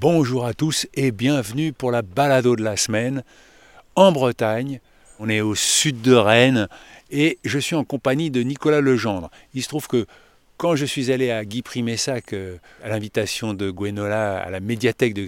Bonjour 0.00 0.44
à 0.44 0.54
tous 0.54 0.88
et 0.94 1.12
bienvenue 1.12 1.72
pour 1.72 1.92
la 1.92 2.02
balado 2.02 2.56
de 2.56 2.64
la 2.64 2.76
semaine 2.76 3.22
en 3.94 4.10
Bretagne. 4.10 4.80
On 5.20 5.28
est 5.28 5.40
au 5.40 5.54
sud 5.54 6.02
de 6.02 6.12
Rennes 6.12 6.66
et 7.12 7.38
je 7.44 7.60
suis 7.60 7.76
en 7.76 7.84
compagnie 7.84 8.28
de 8.32 8.42
Nicolas 8.42 8.80
Legendre. 8.80 9.30
Il 9.54 9.62
se 9.62 9.68
trouve 9.68 9.86
que 9.86 10.06
quand 10.56 10.74
je 10.74 10.84
suis 10.84 11.12
allé 11.12 11.30
à 11.30 11.44
Guy 11.44 11.62
Primessac, 11.62 12.32
euh, 12.32 12.56
à 12.82 12.88
l'invitation 12.88 13.54
de 13.54 13.70
Gwenola 13.70 14.38
à 14.38 14.50
la 14.50 14.58
médiathèque 14.58 15.14
de 15.14 15.22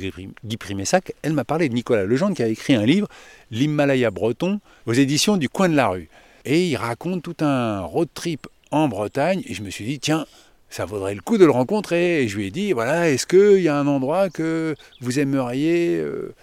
Guy 0.44 0.56
Primessac, 0.56 1.12
elle 1.22 1.32
m'a 1.32 1.44
parlé 1.44 1.68
de 1.68 1.74
Nicolas 1.74 2.04
Legendre 2.04 2.34
qui 2.34 2.42
a 2.42 2.48
écrit 2.48 2.74
un 2.74 2.84
livre, 2.84 3.06
L'Himalaya 3.52 4.10
breton, 4.10 4.58
aux 4.86 4.94
éditions 4.94 5.36
du 5.36 5.48
coin 5.48 5.68
de 5.68 5.76
la 5.76 5.86
rue. 5.86 6.08
Et 6.44 6.66
il 6.66 6.76
raconte 6.76 7.22
tout 7.22 7.36
un 7.38 7.82
road 7.82 8.08
trip 8.12 8.48
en 8.72 8.88
Bretagne. 8.88 9.42
Et 9.46 9.54
je 9.54 9.62
me 9.62 9.70
suis 9.70 9.84
dit, 9.84 10.00
tiens, 10.00 10.26
ça 10.70 10.84
vaudrait 10.84 11.14
le 11.14 11.20
coup 11.20 11.38
de 11.38 11.44
le 11.44 11.50
rencontrer. 11.50 12.22
Et 12.22 12.28
je 12.28 12.36
lui 12.36 12.46
ai 12.46 12.50
dit, 12.50 12.72
voilà, 12.72 13.10
est-ce 13.10 13.26
qu'il 13.26 13.62
y 13.62 13.68
a 13.68 13.76
un 13.76 13.86
endroit 13.86 14.30
que 14.30 14.74
vous 15.00 15.18
aimeriez 15.18 15.96
euh, 15.96 16.34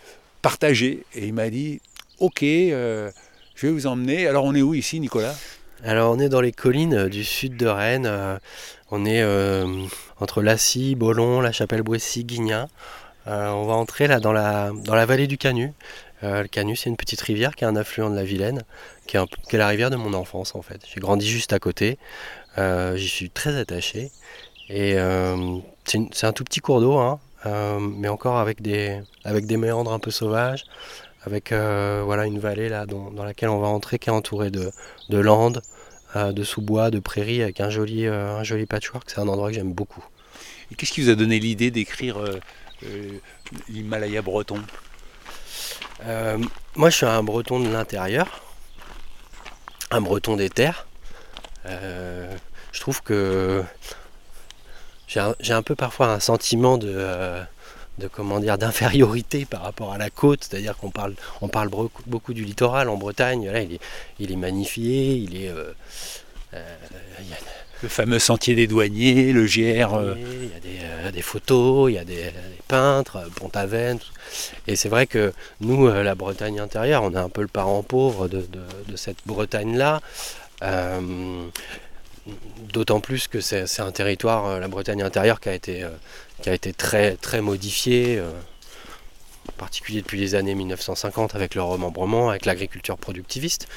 partager? 0.42 1.06
Et 1.16 1.28
il 1.28 1.34
m'a 1.34 1.50
dit, 1.50 1.82
ok, 2.20 2.44
euh, 2.44 3.12
je 3.56 3.68
vais 3.68 3.74
vous 3.74 3.88
emmener. 3.88 4.28
Alors 4.28 4.46
on 4.46 4.56
est 4.56 4.62
où 4.62 4.74
ici, 4.74 5.00
Nicolas? 5.00 5.36
Alors 5.84 6.16
on 6.16 6.20
est 6.20 6.30
dans 6.30 6.42
les 6.42 6.54
collines 6.54 6.94
euh, 6.94 7.10
du 7.10 7.24
sud 7.24 7.58
de 7.58 7.68
Rennes. 7.68 8.40
On 8.92 9.06
est 9.06 9.24
entre 10.20 10.44
Lassy, 10.44 10.94
Bolon, 10.94 11.42
La 11.42 11.52
Chapelle-Boissy, 11.52 12.26
Guignat. 12.26 12.68
on 13.26 13.66
va 13.66 13.74
entrer 13.74 14.06
là 14.06 14.20
dans 14.20 14.32
la, 14.32 14.72
dans 14.86 14.94
la 14.94 15.08
vallée 15.08 15.26
du 15.26 15.40
Canu. 15.40 15.74
le 16.22 16.46
Canu, 16.46 16.76
c'est 16.76 16.92
une 16.92 16.96
petite 16.96 17.22
rivière 17.22 17.56
qui 17.56 17.64
est 17.64 17.68
un 17.68 17.76
affluent 17.76 18.12
de 18.12 18.16
la 18.16 18.24
Vilaine, 18.24 18.62
qui 19.08 19.18
est 19.18 19.58
la 19.58 19.68
rivière 19.68 19.90
de 19.90 19.96
mon 19.96 20.14
enfance 20.14 20.54
en 20.54 20.62
fait. 20.62 20.82
J'ai 20.94 21.00
grandi 21.00 21.28
juste 21.28 21.54
à 21.54 21.60
côté. 21.60 21.98
J'y 22.58 23.08
suis 23.08 23.30
très 23.30 23.58
attaché. 23.58 24.12
Et 24.70 24.96
c'est 25.86 26.26
un 26.26 26.34
tout 26.34 26.44
petit 26.44 26.60
cours 26.60 26.82
d'eau, 26.82 26.98
hein, 26.98 27.20
mais 27.80 28.08
encore 28.08 28.38
avec 28.38 28.62
des, 28.62 29.02
avec 29.24 29.46
des 29.46 29.58
méandres 29.58 29.92
un 29.92 30.00
peu 30.00 30.12
sauvages, 30.12 30.66
avec 31.26 31.52
euh, 31.52 32.02
voilà, 32.06 32.26
une 32.26 32.40
vallée 32.40 32.70
là, 32.70 32.86
dans, 32.86 33.24
laquelle 33.24 33.50
on 33.50 33.60
va 33.60 33.68
entrer 33.68 34.00
qui 34.00 34.10
est 34.10 34.14
entourée 34.14 34.52
de, 34.52 34.72
de 35.10 35.18
landes, 35.18 35.62
euh, 36.16 36.32
de 36.32 36.44
sous-bois, 36.44 36.92
de 36.92 37.00
prairies, 37.00 37.42
avec 37.42 37.62
un 37.62 37.70
joli, 37.70 38.06
euh, 38.06 38.38
un 38.38 38.44
joli 38.44 38.66
patchwork. 38.66 39.10
C'est 39.10 39.20
un 39.20 39.28
endroit 39.28 39.50
que 39.50 39.56
j'aime 39.56 39.74
beaucoup. 39.74 40.04
Et 40.72 40.76
qu'est-ce 40.76 40.92
qui 40.92 41.02
vous 41.02 41.10
a 41.10 41.16
donné 41.16 41.40
l'idée 41.40 41.72
d'écrire 41.72 42.18
l'Himalaya 43.70 44.22
breton? 44.22 44.60
Moi, 46.76 46.90
je 46.90 46.96
suis 46.96 47.06
un 47.06 47.24
breton 47.24 47.60
de 47.60 47.70
l'intérieur, 47.70 48.42
un 49.92 50.02
breton 50.02 50.36
des 50.36 50.50
terres. 50.50 50.88
Je 51.66 52.80
trouve 52.80 53.02
que 53.02 53.64
j'ai 55.08 55.20
un, 55.20 55.36
un, 55.50 55.62
peu 55.62 55.76
parfois 55.76 56.08
un 56.08 56.20
sentiment 56.20 56.78
de 56.78 57.44
de 58.00 58.08
comment 58.08 58.40
dire 58.40 58.58
d'infériorité 58.58 59.46
par 59.46 59.62
rapport 59.62 59.94
à 59.94 59.98
la 59.98 60.10
côte, 60.10 60.48
c'est-à-dire 60.50 60.76
qu'on 60.78 60.90
parle, 60.90 61.14
on 61.42 61.48
parle 61.48 61.70
beaucoup 62.08 62.34
du 62.34 62.44
littoral 62.44 62.90
en 62.90 62.98
Bretagne. 62.98 63.50
Là, 63.50 63.62
il 63.62 63.74
est, 63.74 63.80
il 64.20 64.32
est 64.32 64.38
magnifié, 64.38 65.16
il 65.16 65.44
est. 65.44 65.50
Euh, 65.50 65.74
euh, 66.54 66.76
le 67.82 67.90
fameux 67.90 68.20
sentier 68.20 68.56
des 68.56 68.66
douaniers, 68.66 69.34
le 69.34 69.46
GR. 69.46 69.94
Euh. 69.94 70.16
Il 70.64 70.72
y 71.06 71.08
a 71.08 71.12
des, 71.12 71.22
photos, 71.22 71.92
il 71.92 71.96
y 71.96 71.98
a 71.98 72.06
des, 72.06 72.32
peintres, 72.70 73.30
Pont-Aven. 73.36 74.00
Et 74.68 74.78
c'est 74.78 74.88
vrai 74.88 75.06
que 75.06 75.34
nous, 75.60 75.88
la 75.88 76.16
Bretagne 76.16 76.62
intérieure, 76.62 77.04
on 77.04 77.14
est 77.14 77.18
un 77.18 77.28
peu 77.28 77.42
le 77.42 77.50
parent 77.50 77.84
pauvre 77.84 78.30
de, 78.30 78.46
cette 78.96 79.18
Bretagne-là. 79.26 80.00
D'autant 82.74 83.02
plus 83.02 83.28
que 83.28 83.42
c'est 83.42 83.80
un 83.80 83.92
territoire, 83.92 84.60
la 84.60 84.68
Bretagne 84.68 85.02
intérieure, 85.04 85.40
qui 85.40 85.50
a 85.50 85.54
été 85.54 85.86
qui 86.44 86.50
a 86.50 86.54
été 86.54 86.74
très, 86.74 87.16
très 87.16 87.42
modifié, 87.42 88.18
euh, 88.20 88.30
en 89.48 89.52
particulier 89.54 90.02
depuis 90.02 90.20
les 90.20 90.36
années 90.36 90.56
1950 90.56 91.36
avec 91.36 91.56
le 91.56 91.64
remembrement, 91.64 92.30
avec 92.30 92.46
l'agriculture 92.46 92.98
productiviste. 92.98 93.68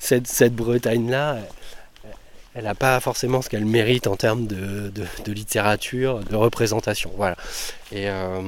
Cette, 0.00 0.26
cette 0.26 0.54
Bretagne-là, 0.54 1.38
elle 2.54 2.64
n'a 2.64 2.74
pas 2.74 2.98
forcément 2.98 3.40
ce 3.40 3.48
qu'elle 3.48 3.64
mérite 3.64 4.08
en 4.08 4.16
termes 4.16 4.46
de, 4.46 4.92
littérature, 5.28 6.20
de 6.20 6.36
représentation. 6.36 7.12
Voilà. 7.16 7.36
Et 7.92 8.08
euh, 8.10 8.40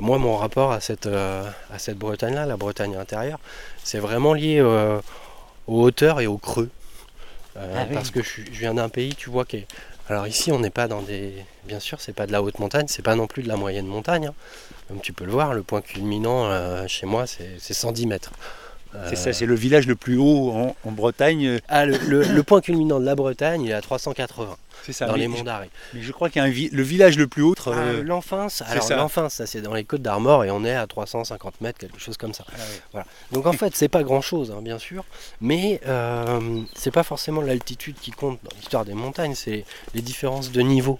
moi, 0.00 0.18
mon 0.18 0.36
rapport 0.36 0.72
à 0.72 0.80
cette, 0.80 1.06
euh, 1.06 1.48
à 1.72 1.78
cette 1.78 1.98
Bretagne-là, 1.98 2.46
la 2.46 2.56
Bretagne 2.56 2.96
intérieure, 2.96 3.38
c'est 3.84 4.00
vraiment 4.00 4.34
lié 4.34 4.60
aux 5.70 5.82
hauteurs 5.82 6.20
et 6.20 6.26
aux 6.26 6.38
creux. 6.38 6.70
Ah 7.56 7.84
parce 7.92 8.10
que 8.10 8.22
je, 8.22 8.42
je 8.50 8.58
viens 8.58 8.74
d'un 8.74 8.88
pays, 8.88 9.14
tu 9.14 9.28
vois, 9.28 9.44
qui 9.44 9.56
est, 9.58 9.66
alors 10.10 10.26
ici, 10.26 10.50
on 10.50 10.58
n'est 10.58 10.70
pas 10.70 10.88
dans 10.88 11.02
des. 11.02 11.32
Bien 11.66 11.78
sûr, 11.78 12.00
c'est 12.00 12.12
pas 12.12 12.26
de 12.26 12.32
la 12.32 12.42
haute 12.42 12.58
montagne, 12.58 12.86
c'est 12.88 13.00
pas 13.02 13.14
non 13.14 13.28
plus 13.28 13.44
de 13.44 13.48
la 13.48 13.54
moyenne 13.56 13.86
montagne. 13.86 14.26
Hein. 14.26 14.34
Comme 14.88 15.00
tu 15.00 15.12
peux 15.12 15.24
le 15.24 15.30
voir, 15.30 15.54
le 15.54 15.62
point 15.62 15.82
culminant 15.82 16.46
euh, 16.46 16.88
chez 16.88 17.06
moi, 17.06 17.26
c'est 17.28 17.60
110 17.60 18.08
mètres. 18.08 18.32
C'est 19.08 19.16
ça, 19.16 19.32
c'est 19.32 19.46
le 19.46 19.54
village 19.54 19.86
le 19.86 19.94
plus 19.94 20.16
haut 20.16 20.74
en, 20.84 20.90
Bretagne. 20.90 21.58
Ah, 21.68 21.86
le, 21.86 22.42
point 22.42 22.60
culminant 22.60 23.00
de 23.00 23.04
la 23.04 23.14
Bretagne, 23.14 23.62
il 23.62 23.70
est 23.70 23.74
à 23.74 23.80
380. 23.80 24.56
C'est 24.82 24.92
ça. 24.92 25.06
Dans 25.06 25.14
les 25.14 25.28
monts 25.28 25.42
d'Arrée. 25.42 25.70
Mais 25.92 26.00
je 26.00 26.12
crois 26.12 26.30
qu'il 26.30 26.40
y 26.40 26.44
a 26.44 26.48
un 26.48 26.50
le 26.50 26.82
village 26.82 27.18
le 27.18 27.26
plus 27.26 27.42
haut. 27.42 27.54
Ah, 27.66 27.70
euh, 27.70 28.02
L'Enfance. 28.02 28.62
Alors 28.66 28.88
l'Enfance, 28.90 29.34
ça 29.34 29.46
c'est 29.46 29.60
dans 29.60 29.74
les 29.74 29.84
Côtes 29.84 30.02
d'Armor 30.02 30.44
et 30.44 30.50
on 30.50 30.64
est 30.64 30.74
à 30.74 30.86
350 30.86 31.60
mètres, 31.60 31.78
quelque 31.78 32.00
chose 32.00 32.16
comme 32.16 32.32
ça. 32.32 32.44
Ah 32.48 32.60
voilà. 32.92 33.06
Donc 33.32 33.46
en 33.46 33.52
fait, 33.52 33.76
c'est 33.76 33.88
pas 33.88 34.02
grand 34.02 34.20
chose, 34.22 34.50
hein, 34.56 34.62
bien 34.62 34.78
sûr, 34.78 35.04
mais 35.40 35.80
euh, 35.86 36.60
c'est 36.74 36.90
pas 36.90 37.02
forcément 37.02 37.42
l'altitude 37.42 37.96
qui 38.00 38.10
compte 38.10 38.38
dans 38.42 38.56
l'histoire 38.56 38.84
des 38.84 38.94
montagnes, 38.94 39.34
c'est 39.34 39.64
les 39.94 40.02
différences 40.02 40.50
de 40.50 40.62
niveau. 40.62 40.98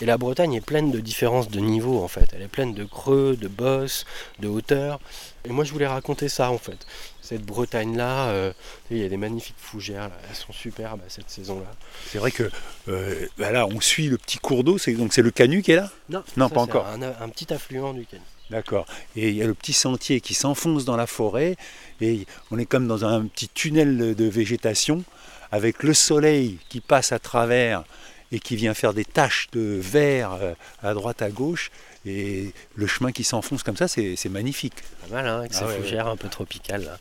Et 0.00 0.06
la 0.06 0.18
Bretagne 0.18 0.54
est 0.54 0.60
pleine 0.60 0.90
de 0.90 1.00
différences 1.00 1.48
de 1.48 1.60
niveau 1.60 2.02
en 2.02 2.08
fait. 2.08 2.28
Elle 2.34 2.42
est 2.42 2.48
pleine 2.48 2.74
de 2.74 2.84
creux, 2.84 3.36
de 3.36 3.48
bosses, 3.48 4.04
de 4.40 4.48
hauteurs. 4.48 5.00
Et 5.44 5.50
moi 5.50 5.64
je 5.64 5.72
voulais 5.72 5.86
raconter 5.86 6.28
ça 6.28 6.50
en 6.50 6.58
fait. 6.58 6.86
Cette 7.20 7.42
Bretagne 7.42 7.96
là, 7.96 8.28
euh, 8.28 8.52
il 8.90 8.98
y 8.98 9.04
a 9.04 9.08
des 9.08 9.16
magnifiques 9.16 9.58
fougères, 9.58 10.10
elles 10.28 10.36
sont 10.36 10.52
superbes 10.52 11.00
cette 11.08 11.30
saison 11.30 11.60
là. 11.60 11.70
C'est 12.06 12.18
vrai 12.18 12.30
que 12.30 12.50
euh, 12.88 13.26
bah 13.38 13.50
là 13.50 13.66
on 13.66 13.80
suit 13.80 14.08
le 14.08 14.18
petit 14.18 14.38
cours 14.38 14.64
d'eau, 14.64 14.78
c'est 14.78 14.92
donc 14.92 15.12
c'est 15.12 15.22
le 15.22 15.30
Canu 15.30 15.62
qui 15.62 15.72
est 15.72 15.76
là? 15.76 15.90
Non, 16.08 16.22
non 16.36 16.48
pas 16.48 16.60
encore. 16.60 16.86
Un, 16.86 17.02
un, 17.02 17.28
petit 17.28 17.52
affluent 17.52 17.92
du 17.92 18.06
Canu. 18.06 18.22
D'accord. 18.50 18.86
Et 19.14 19.28
il 19.28 19.36
y 19.36 19.42
a 19.42 19.46
le 19.46 19.54
petit 19.54 19.74
sentier 19.74 20.22
qui 20.22 20.32
s'enfonce 20.32 20.86
dans 20.86 20.96
la 20.96 21.06
forêt 21.06 21.56
et 22.00 22.26
on 22.50 22.58
est 22.58 22.64
comme 22.64 22.88
dans 22.88 23.04
un 23.04 23.26
petit 23.26 23.48
tunnel 23.48 24.14
de 24.14 24.24
végétation 24.24 25.04
avec 25.50 25.82
le 25.82 25.94
soleil 25.94 26.58
qui 26.68 26.80
passe 26.80 27.12
à 27.12 27.18
travers 27.18 27.84
et 28.32 28.40
qui 28.40 28.56
vient 28.56 28.74
faire 28.74 28.94
des 28.94 29.04
taches 29.04 29.48
de 29.52 29.78
vert 29.82 30.32
euh, 30.34 30.54
à 30.82 30.94
droite 30.94 31.22
à 31.22 31.30
gauche. 31.30 31.70
Et 32.06 32.52
le 32.74 32.86
chemin 32.86 33.12
qui 33.12 33.24
s'enfonce 33.24 33.62
comme 33.62 33.76
ça, 33.76 33.88
c'est 33.88 34.28
magnifique. 34.30 34.74
Pas 35.02 35.16
mal, 35.16 35.26
hein, 35.26 35.38
avec 35.40 35.52
ah 35.54 35.58
ces 35.58 35.76
fougères 35.76 36.06
un 36.06 36.16
peu 36.16 36.28
tropicales. 36.28 36.98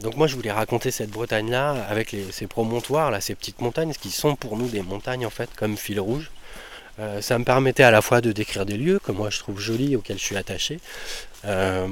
Donc 0.00 0.16
moi, 0.16 0.26
je 0.26 0.34
voulais 0.34 0.50
raconter 0.50 0.90
cette 0.90 1.10
Bretagne-là 1.10 1.84
avec 1.88 2.16
ces 2.32 2.46
promontoires, 2.46 3.10
là, 3.10 3.20
ces 3.20 3.34
petites 3.34 3.60
montagnes, 3.60 3.92
qui 3.92 4.10
sont 4.10 4.36
pour 4.36 4.56
nous 4.56 4.68
des 4.68 4.82
montagnes 4.82 5.26
en 5.26 5.30
fait, 5.30 5.50
comme 5.54 5.76
fil 5.76 6.00
rouge. 6.00 6.30
Euh, 6.98 7.20
ça 7.20 7.38
me 7.38 7.44
permettait 7.44 7.82
à 7.82 7.90
la 7.90 8.02
fois 8.02 8.20
de 8.20 8.32
décrire 8.32 8.66
des 8.66 8.76
lieux 8.76 8.98
que 8.98 9.12
moi 9.12 9.30
je 9.30 9.38
trouve 9.38 9.58
jolis, 9.58 9.96
auxquels 9.96 10.18
je 10.18 10.24
suis 10.24 10.36
attaché. 10.36 10.80
Euh, 11.44 11.88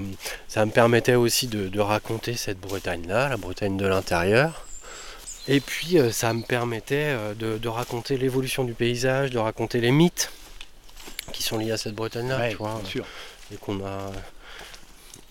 ça 0.49 0.67
me 0.67 0.71
permettait 0.71 1.15
aussi 1.15 1.47
de, 1.47 1.69
de 1.69 1.81
raconter 1.81 2.35
cette 2.35 2.61
Bretagne-là, 2.61 3.29
la 3.29 3.37
Bretagne 3.37 3.77
de 3.77 3.87
l'intérieur. 3.87 4.68
Et 5.49 5.61
puis 5.61 5.99
euh, 5.99 6.13
ça 6.13 6.35
me 6.35 6.43
permettait 6.43 7.17
euh, 7.17 7.35
de, 7.35 7.69
raconter 7.69 8.19
l'évolution 8.19 8.65
du 8.65 8.75
paysage, 8.75 9.31
de 9.31 9.39
raconter 9.39 9.81
les 9.81 9.91
mythes 9.91 10.31
qui 11.33 11.43
sont 11.43 11.57
liés 11.57 11.73
à 11.73 11.79
cette 11.79 11.95
Bretagne-là, 11.95 12.51
tu 12.51 12.57
vois. 12.57 12.81
Sûr. 12.85 13.07
Et 13.53 13.57
qu'on 13.57 13.85
a, 13.85 14.13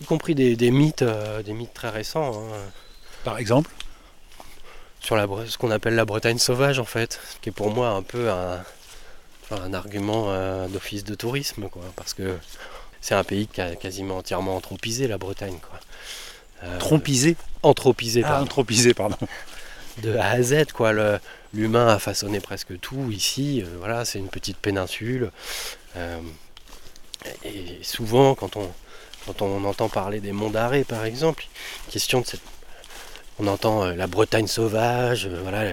y 0.00 0.04
compris 0.04 0.34
des, 0.34 0.70
mythes, 0.72 1.02
euh, 1.02 1.42
des 1.42 1.52
mythes 1.52 1.72
très 1.72 1.90
récents. 1.90 2.32
Hein. 2.34 2.56
Par 3.24 3.38
exemple 3.38 3.70
Sur 5.00 5.14
la, 5.14 5.26
ce 5.46 5.56
qu'on 5.56 5.70
appelle 5.70 5.94
la 5.94 6.04
Bretagne 6.04 6.38
sauvage, 6.38 6.80
en 6.80 6.84
fait, 6.84 7.20
qui 7.40 7.50
est 7.50 7.52
pour 7.52 7.70
moi 7.70 7.90
un 7.90 8.02
peu 8.02 8.28
un, 8.30 8.60
un 9.52 9.72
argument 9.72 10.66
d'office 10.68 11.04
de 11.04 11.14
tourisme, 11.14 11.68
quoi, 11.68 11.82
parce 11.94 12.14
que 12.14 12.36
c'est 13.00 13.14
un 13.14 13.24
pays 13.24 13.46
qui 13.46 13.60
a 13.60 13.76
quasiment 13.76 14.18
entièrement 14.18 14.56
anthropisé 14.56 15.06
la 15.06 15.18
Bretagne, 15.18 15.58
quoi. 15.60 15.78
Trompisé 16.80 17.36
Anthropisé, 17.62 18.22
ah, 18.24 18.42
anthropisé, 18.42 18.94
pardon. 18.94 19.16
de 20.02 20.16
A 20.16 20.30
à 20.30 20.42
Z. 20.42 20.72
Quoi. 20.72 20.92
l'humain 21.52 21.88
a 21.88 21.98
façonné 21.98 22.40
presque 22.40 22.78
tout 22.80 23.10
ici. 23.10 23.64
voilà, 23.78 24.04
c'est 24.04 24.18
une 24.18 24.28
petite 24.28 24.58
péninsule. 24.58 25.30
et 27.44 27.78
souvent, 27.82 28.34
quand 28.34 28.56
on, 28.56 28.70
quand 29.26 29.42
on 29.42 29.64
entend 29.64 29.88
parler 29.88 30.20
des 30.20 30.32
monts 30.32 30.50
d'arrêt, 30.50 30.84
par 30.84 31.04
exemple, 31.04 31.46
question 31.90 32.20
de 32.20 32.26
cette... 32.26 32.42
on 33.38 33.46
entend 33.46 33.86
la 33.86 34.06
Bretagne 34.06 34.46
sauvage, 34.46 35.28
voilà, 35.28 35.72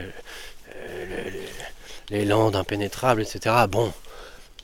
les 2.09 2.25
landes 2.25 2.55
impénétrables, 2.55 3.21
etc. 3.21 3.55
Bon, 3.69 3.93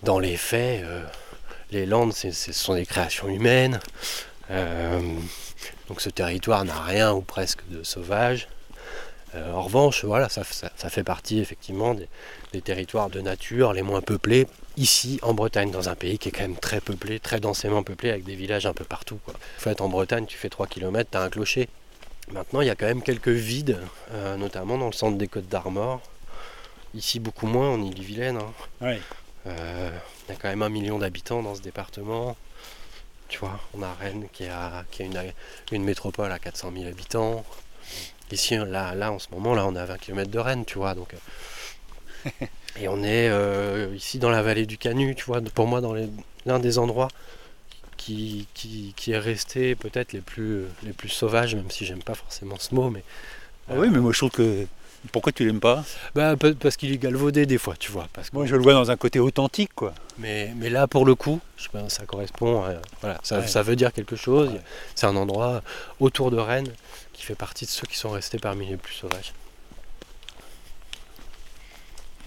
dans 0.04 0.20
les 0.20 0.38
faits, 0.38 0.84
euh, 0.84 1.04
les 1.72 1.86
landes, 1.86 2.14
ce 2.14 2.32
sont 2.32 2.76
des 2.76 2.86
créations 2.86 3.28
humaines. 3.28 3.80
Euh, 4.50 5.00
donc 5.88 6.02
ce 6.02 6.10
territoire 6.10 6.66
n'a 6.66 6.80
rien 6.82 7.14
ou 7.14 7.22
presque 7.22 7.62
de 7.70 7.84
sauvage. 7.84 8.48
Euh, 9.36 9.54
en 9.54 9.62
revanche, 9.62 10.04
voilà, 10.04 10.30
ça, 10.30 10.44
fait 10.44 11.04
partie 11.04 11.40
effectivement 11.40 11.96
des, 12.52 12.62
territoires 12.62 13.10
de 13.10 13.22
nature 13.22 13.74
les 13.74 13.82
moins 13.82 14.02
peuplés 14.02 14.48
ici 14.78 15.20
en 15.22 15.34
Bretagne, 15.34 15.72
dans 15.72 15.90
un 15.90 15.96
pays 15.96 16.18
qui 16.18 16.30
est 16.30 16.32
quand 16.32 16.42
même 16.42 16.58
très 16.58 16.82
peuplé, 16.82 17.20
très 17.20 17.40
densément 17.40 17.84
peuplé, 17.84 18.10
avec 18.10 18.24
des 18.24 18.36
villages 18.36 18.66
un 18.66 18.74
peu 18.74 18.86
partout. 18.86 19.20
Quoi. 19.26 19.34
En 19.34 19.62
fait, 19.62 19.82
en 19.82 19.90
Bretagne, 19.90 20.26
tu 20.26 20.38
fais 20.38 20.50
3 20.50 20.68
km, 20.68 21.10
tu 21.12 21.18
as 21.18 21.22
un 21.22 21.30
clocher. 21.30 21.70
Maintenant, 22.32 22.62
il 22.62 22.68
y 22.68 22.70
a 22.70 22.76
quand 22.76 22.86
même 22.86 23.02
quelques 23.02 23.28
vides, 23.28 23.78
notamment 24.38 24.78
dans 24.78 24.86
le 24.86 24.94
centre 24.94 25.18
des 25.18 25.28
Côtes 25.28 25.50
d'Armor, 25.50 26.02
Ici, 26.94 27.20
beaucoup 27.20 27.48
moins 27.48 27.70
en 27.70 27.82
Ille-et-Vilaine. 27.82 28.38
Hein. 28.38 28.98
Euh, 29.48 29.90
il 30.28 30.32
y 30.34 30.36
a 30.36 30.40
quand 30.40 30.50
même 30.50 30.62
un 30.62 30.70
million 30.70 31.00
d'habitants 31.00 31.42
dans 31.42 31.56
ce 31.56 31.62
département. 31.62 32.36
Tu 33.30 33.40
vois, 33.40 33.60
on 33.74 33.82
a 33.82 33.94
Rennes 33.94 34.28
qui 34.34 34.46
a, 34.48 34.84
qui 34.92 35.04
a 35.04 35.06
une, 35.72 35.84
métropole 35.84 36.32
à 36.32 36.40
400 36.40 36.72
000 36.76 36.88
habitants. 36.88 37.46
Ici, 38.32 38.56
là, 38.56 38.96
là, 38.96 39.12
en 39.12 39.20
ce 39.20 39.28
moment, 39.32 39.54
là, 39.54 39.66
on 39.68 39.76
est 39.76 39.80
à 39.80 39.86
20 39.86 39.98
km 39.98 40.32
de 40.32 40.40
Rennes, 40.40 40.66
tu 40.66 40.78
vois. 40.78 40.96
Donc, 40.96 41.14
euh, 41.14 42.46
et 42.80 42.88
on 42.88 43.04
est 43.04 43.30
euh, 43.30 43.94
ici 43.96 44.20
dans 44.20 44.30
la 44.30 44.42
vallée 44.42 44.66
du 44.66 44.78
Canu, 44.78 45.16
tu 45.16 45.26
vois, 45.26 45.42
pour 45.42 45.68
moi, 45.68 45.82
dans 45.82 45.94
l'un 46.46 46.60
des 46.60 46.78
endroits 46.78 47.10
qui, 48.02 48.48
qui, 48.54 48.94
qui 48.96 49.12
est 49.12 49.20
resté 49.20 49.76
peut-être 49.76 50.14
les 50.14 50.22
plus, 50.22 50.64
les 50.84 50.94
plus 50.94 51.10
sauvages, 51.10 51.56
même 51.56 51.70
si 51.70 51.86
j'aime 51.86 52.02
pas 52.02 52.16
forcément 52.16 52.56
ce 52.58 52.74
mot, 52.74 52.90
mais. 52.90 53.04
Ah 53.70 53.74
oui, 53.78 53.90
mais 53.92 54.00
moi 54.00 54.12
je 54.12 54.18
trouve 54.18 54.32
que 54.32 54.66
pourquoi 55.12 55.32
tu 55.32 55.46
l'aimes 55.46 55.60
pas? 55.60 55.86
Bah, 56.16 56.36
Parce 56.60 56.78
qu'il 56.78 56.92
est 56.92 56.98
galvaudé 56.98 57.46
des 57.46 57.60
fois, 57.60 57.76
tu 57.78 57.92
vois. 57.92 58.08
Parce 58.12 58.30
que... 58.30 58.36
Moi 58.36 58.48
je 58.48 58.56
le 58.56 58.62
vois 58.64 58.74
dans 58.74 58.90
un 58.90 58.98
côté 58.98 59.20
authentique 59.20 59.72
quoi. 59.76 59.94
Mais, 60.18 60.52
mais 60.58 60.70
là 60.70 60.88
pour 60.88 61.06
le 61.06 61.14
coup, 61.14 61.40
je 61.58 61.68
ça 61.90 62.06
correspond, 62.06 62.64
voilà, 63.02 63.20
ça, 63.24 63.62
veut 63.62 63.76
dire 63.76 63.94
quelque 63.94 64.16
chose. 64.16 64.52
C'est 64.96 65.06
un 65.06 65.16
endroit 65.16 65.62
autour 66.00 66.32
de 66.32 66.38
Rennes 66.38 66.72
qui 67.22 67.28
fait 67.28 67.36
partie 67.36 67.66
de 67.66 67.70
ceux 67.70 67.86
qui 67.86 67.98
sont 67.98 68.10
restés 68.10 68.40
parmi 68.40 68.66
les 68.66 68.78
plus 68.78 68.96
sauvages. 68.96 69.34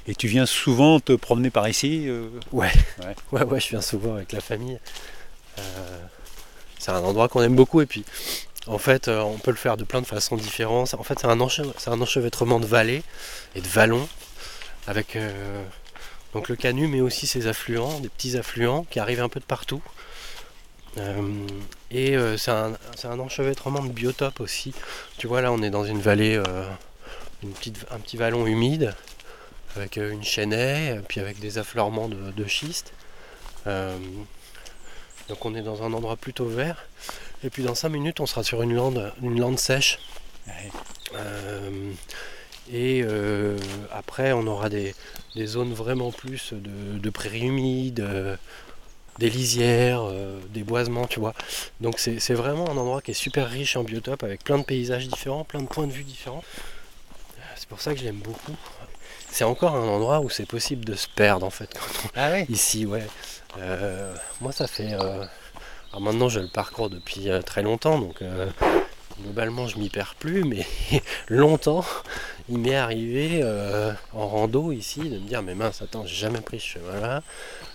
Et 0.07 0.15
tu 0.15 0.29
viens 0.29 0.47
souvent 0.47 1.01
te 1.01 1.15
promener 1.15 1.51
par 1.51 1.69
ici 1.69 2.05
euh 2.07 2.29
ouais. 2.53 2.71
ouais. 3.33 3.43
ouais. 3.43 3.61
je 3.61 3.71
viens 3.71 3.81
souvent 3.81 4.15
avec 4.15 4.31
la 4.31 4.41
famille. 4.41 4.79
Euh, 5.59 5.99
c'est 6.79 6.93
un 6.93 7.03
endroit 7.03 7.29
qu'on 7.29 7.43
aime 7.43 7.57
beaucoup 7.57 7.81
et 7.81 7.87
puis 7.87 8.05
en 8.69 8.79
fait, 8.79 9.09
euh, 9.09 9.21
on 9.21 9.39
peut 9.39 9.51
le 9.51 9.57
faire 9.57 9.77
de 9.77 9.83
plein 9.83 10.01
de 10.01 10.07
façons 10.07 10.37
différentes. 10.37 10.95
En 10.95 11.03
fait, 11.03 11.19
c'est 11.19 11.27
un, 11.27 11.41
un, 11.41 12.01
enchevêtrement 12.01 12.61
de 12.61 12.67
vallées 12.67 13.03
et 13.57 13.61
de 13.61 13.69
vallons 13.69 14.09
avec 14.87 15.19
donc 16.35 16.49
le 16.49 16.57
Canu, 16.57 16.87
mais 16.87 17.01
aussi 17.01 17.27
ses 17.27 17.49
affluents, 17.49 17.99
des 17.99 18.09
petits 18.09 18.37
affluents 18.37 18.87
qui 18.91 19.01
arrivent 19.01 19.23
un 19.23 19.29
peu 19.29 19.41
de 19.41 19.45
partout. 19.45 19.83
Euh, 20.99 21.47
et 21.91 22.17
c'est 22.37 22.51
un, 22.51 23.19
enchevêtrement 23.19 23.83
de 23.83 23.91
biotopes 23.91 24.41
aussi. 24.41 24.75
Tu 25.19 25.27
vois, 25.27 25.41
là, 25.41 25.53
on 25.53 25.63
est 25.63 25.71
dans 25.71 25.85
une 25.85 26.01
vallée, 26.01 26.41
une 27.43 27.53
petite, 27.53 27.85
un 27.91 27.99
petit 27.99 28.17
vallon 28.17 28.47
humide 28.47 28.95
avec 29.77 29.97
une 29.97 30.23
chênaie, 30.23 31.01
puis 31.09 31.21
avec 31.21 31.41
des 31.41 31.59
affleurements 31.59 32.09
de, 32.09 32.47
schiste. 32.47 32.93
donc 33.67 35.45
on 35.45 35.55
est 35.55 35.63
dans 35.63 35.83
un 35.83 35.93
endroit 35.93 36.17
plutôt 36.17 36.47
vert. 36.47 36.87
Et 37.45 37.51
puis 37.51 37.63
dans 37.63 37.75
5 37.75 37.91
minutes, 37.91 38.21
on 38.21 38.27
sera 38.27 38.43
sur 38.43 38.63
une 38.63 38.75
lande, 38.75 39.13
une 39.23 39.39
lande 39.39 39.59
sèche. 39.59 39.99
Euh, 41.15 41.93
et 42.73 43.03
euh, 43.05 43.59
après, 43.93 44.33
on 44.33 44.47
aura 44.47 44.71
des, 44.71 44.95
zones 45.45 45.75
vraiment 45.75 46.11
plus 46.11 46.55
de, 46.55 47.11
prairies 47.11 47.47
humides, 47.47 48.01
euh, 48.01 48.37
des 49.19 49.31
lisières, 49.31 50.03
des 50.51 50.63
boisements, 50.63 51.07
tu 51.07 51.21
vois. 51.21 51.35
Donc 51.81 51.99
c'est 51.99 52.35
vraiment 52.35 52.69
un 52.71 52.77
endroit 52.77 53.01
qui 53.01 53.13
est 53.13 53.15
super 53.15 53.49
riche 53.49 53.77
en 53.77 53.85
biotopes, 53.85 54.23
avec 54.23 54.45
plein 54.45 54.59
de 54.59 54.65
paysages 54.65 55.09
différents, 55.09 55.45
plein 55.45 55.63
de 55.63 55.69
points 55.69 55.87
de 55.87 55.93
vue 55.93 56.05
différents. 56.05 56.45
C'est 57.57 57.69
pour 57.69 57.81
ça 57.81 57.93
que 57.95 58.01
je 58.01 58.05
l'aime 58.05 58.21
beaucoup. 58.21 58.57
C'est 59.31 59.45
encore 59.45 59.75
un 59.75 59.89
endroit 59.89 60.21
où 60.21 60.31
c'est 60.31 60.47
possible 60.47 60.85
de 60.85 60.95
se 60.95 61.09
perdre 61.09 61.47
en 61.47 61.51
fait. 61.51 61.71
ah 62.15 62.41
Ici, 62.49 62.87
ouais. 62.87 63.07
moi, 64.41 64.53
ça 64.53 64.67
fait 64.67 64.97
alors 65.95 66.03
maintenant 66.03 66.29
je 66.29 66.41
le 66.41 66.49
parcours 66.49 66.91
depuis 66.91 67.31
euh, 67.31 67.41
très 67.41 67.63
longtemps, 67.63 68.01
donc 68.01 68.21
euh, 68.21 68.49
globalement 69.23 69.69
je 69.69 69.79
m'y 69.79 69.91
perds 69.91 70.17
plus, 70.19 70.43
mais 70.43 70.67
longtemps 71.29 71.85
il 72.49 72.59
m'est 72.59 72.75
arrivé 72.75 73.43
euh, 73.45 73.93
en 74.13 74.27
rando 74.27 74.73
ici 74.73 75.09
de 75.09 75.21
me 75.21 75.29
dire 75.29 75.41
mais 75.43 75.55
mince 75.55 75.83
attends 75.83 76.05
j'ai 76.05 76.17
jamais 76.17 76.41
pris 76.41 76.59
ce 76.59 76.67
chemin 76.67 77.23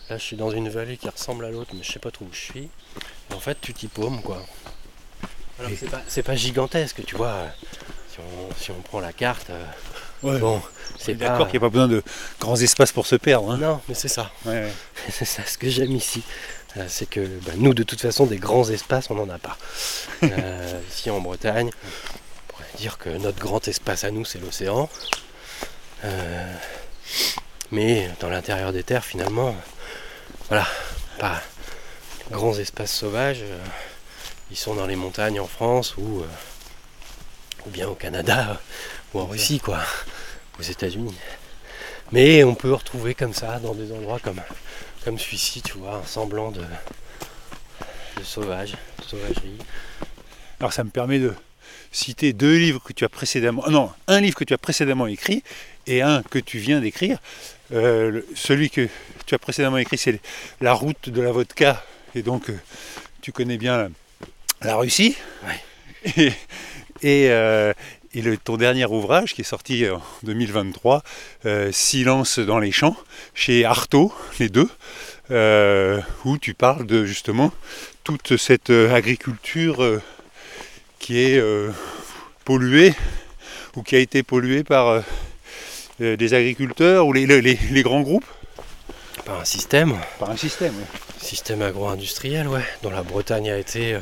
là. 0.10 0.18
Je 0.18 0.24
suis 0.24 0.36
dans 0.36 0.52
une 0.52 0.70
vallée 0.70 0.98
qui 0.98 1.10
ressemble 1.10 1.46
à 1.46 1.52
l'autre 1.52 1.72
mais 1.74 1.84
je 1.84 1.92
sais 1.92 2.00
pas 2.00 2.12
trop 2.12 2.26
où 2.26 2.34
je 2.34 2.40
suis. 2.40 2.70
Et 3.30 3.34
en 3.34 3.40
fait 3.40 3.58
tu 3.62 3.74
t'y 3.74 3.88
paumes 3.88 4.22
quoi. 4.22 4.46
Alors 5.60 5.72
c'est 6.08 6.24
pas, 6.24 6.36
gigantesque 6.36 7.04
tu 7.06 7.16
vois. 7.16 7.48
Si 8.58 8.72
on, 8.72 8.82
prend 8.82 9.00
la 9.00 9.14
carte. 9.14 9.50
Bon, 10.22 10.62
c'est 10.98 11.14
d'accord 11.14 11.48
qu'il 11.48 11.58
n'y 11.58 11.66
a 11.66 11.70
pas 11.70 11.72
besoin 11.72 11.88
de 11.88 12.04
grands 12.42 12.58
espaces 12.58 12.92
pour 12.92 13.08
se 13.08 13.16
perdre. 13.16 13.52
Hein. 13.52 13.58
Non, 13.58 13.82
mais 13.88 13.96
c'est 13.96 14.10
ça. 14.10 14.30
c'est 15.10 15.24
ça 15.24 15.44
ce 15.46 15.58
que 15.58 15.70
j'aime 15.70 15.96
ici. 15.96 16.22
Euh, 16.78 16.86
c'est 16.88 17.10
que 17.10 17.22
bah, 17.46 17.54
nous, 17.58 17.74
de 17.74 17.84
toute 17.84 18.02
façon, 18.02 18.26
des 18.26 18.38
grands 18.38 18.70
espaces, 18.70 19.10
on 19.10 19.16
n'en 19.16 19.30
a 19.30 19.40
pas. 19.40 19.58
Euh, 20.22 20.82
ici 20.92 21.10
en 21.10 21.22
Bretagne, 21.22 21.70
on 21.70 22.52
pourrait 22.52 22.68
dire 22.76 22.98
que 22.98 23.08
notre 23.08 23.40
grand 23.40 23.66
espace 23.70 24.04
à 24.04 24.12
nous, 24.12 24.26
c'est 24.26 24.38
l'océan. 24.38 24.90
Euh, 26.04 26.54
mais 27.72 28.10
dans 28.20 28.30
l'intérieur 28.30 28.74
des 28.74 28.84
terres, 28.84 29.06
finalement, 29.06 29.56
voilà, 30.50 30.68
pas 31.18 31.42
grands 32.32 32.58
espaces 32.58 32.92
sauvages. 32.92 33.44
ils 34.52 34.58
sont 34.58 34.76
dans 34.76 34.86
les 34.86 34.96
montagnes 34.96 35.40
en 35.40 35.48
France 35.48 35.96
ou, 35.98 36.24
ou 37.66 37.70
bien 37.70 37.88
au 37.88 37.96
Canada 37.96 38.60
ou 39.14 39.20
en 39.20 39.26
Russie, 39.26 39.60
quoi, 39.60 39.80
aux 40.60 40.64
États-Unis. 40.64 41.16
Mais 42.12 42.44
on 42.44 42.56
peut 42.56 42.74
retrouver 42.74 43.14
comme 43.14 43.34
ça 43.34 43.60
dans 43.60 43.74
des 43.74 43.92
endroits 43.92 44.20
comme 44.20 44.42
comme 45.04 45.18
celui-ci, 45.18 45.62
tu 45.62 45.78
vois, 45.78 45.96
un 45.96 46.06
semblant 46.06 46.52
de, 46.52 46.64
sauvage, 48.24 48.74
de 49.00 49.04
sauvagerie. 49.04 49.58
Alors 50.60 50.74
ça 50.74 50.84
me 50.84 50.90
permet 50.90 51.20
de 51.20 51.34
citer 51.92 52.34
deux 52.34 52.58
livres 52.58 52.82
que 52.84 52.94
tu 52.94 53.06
as 53.06 53.10
précédemment, 53.10 53.64
non, 53.70 53.92
un 54.08 54.20
livre 54.20 54.36
que 54.36 54.44
tu 54.44 54.54
as 54.54 54.58
précédemment 54.58 55.08
écrit 55.08 55.44
et 55.90 56.02
un 56.02 56.24
que 56.24 56.40
tu 56.40 56.60
viens 56.60 56.80
d'écrire. 56.80 57.20
Euh, 57.74 58.22
celui 58.36 58.70
que 58.70 58.88
tu 59.26 59.36
as 59.36 59.40
précédemment 59.40 59.78
écrit, 59.78 59.98
c'est 59.98 60.22
La 60.62 60.74
route 60.74 61.10
de 61.10 61.22
la 61.22 61.32
vodka, 61.32 61.84
et 62.16 62.22
donc 62.22 62.50
euh, 62.50 62.58
tu 63.22 63.32
connais 63.32 63.58
bien 63.58 63.90
la, 64.62 64.76
Russie. 64.76 65.18
Et, 67.02 67.30
euh, 67.30 67.72
et 68.14 68.22
le, 68.22 68.36
ton 68.36 68.58
dernier 68.58 68.86
ouvrage 68.86 69.34
qui 69.34 69.40
est 69.40 69.46
sorti 69.46 69.88
en 69.88 70.02
2023, 70.24 71.02
euh, 71.46 71.72
Silence 71.72 72.40
dans 72.40 72.60
les 72.60 72.74
champs, 72.74 72.98
chez 73.34 73.64
Artaud, 73.64 74.14
les 74.40 74.50
deux, 74.50 74.70
où 76.26 76.38
tu 76.38 76.54
parles 76.56 76.86
de 76.86 77.06
justement 77.06 77.54
toute 78.04 78.36
cette 78.36 78.70
agriculture 78.70 80.02
qui 81.00 81.20
est 81.20 81.42
polluée 82.44 82.94
ou 83.78 83.84
qui 83.84 83.96
a 83.96 84.00
été 84.00 84.22
polluée 84.22 84.66
par 84.66 85.02
des 86.00 86.34
agriculteurs 86.34 87.06
ou 87.08 87.14
les, 87.14 87.84
grands 87.84 88.02
groupes 88.02 88.26
Par 89.26 89.40
un 89.40 89.46
système. 89.46 89.96
Par 90.20 90.30
un 90.30 90.38
système, 90.38 90.74
oui. 90.78 91.00
Système 91.22 91.62
agro-industriel, 91.62 92.48
ouais, 92.48 92.64
dont 92.82 92.90
la 92.90 93.04
Bretagne 93.04 93.52
a 93.52 93.58
été 93.58 93.98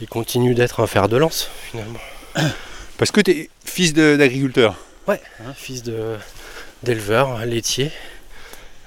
et 0.00 0.06
continue 0.06 0.54
d'être 0.54 0.80
un 0.80 0.86
fer 0.86 1.08
de 1.08 1.16
lance 1.16 1.50
finalement. 1.70 2.00
Parce 2.98 3.10
que 3.10 3.20
tu 3.20 3.30
es 3.30 3.50
fils 3.64 3.92
d'agriculteur 3.94 4.76
Ouais, 5.06 5.20
hein, 5.40 5.54
fils 5.56 5.82
d'éleveur 6.82 7.44
laitier, 7.46 7.90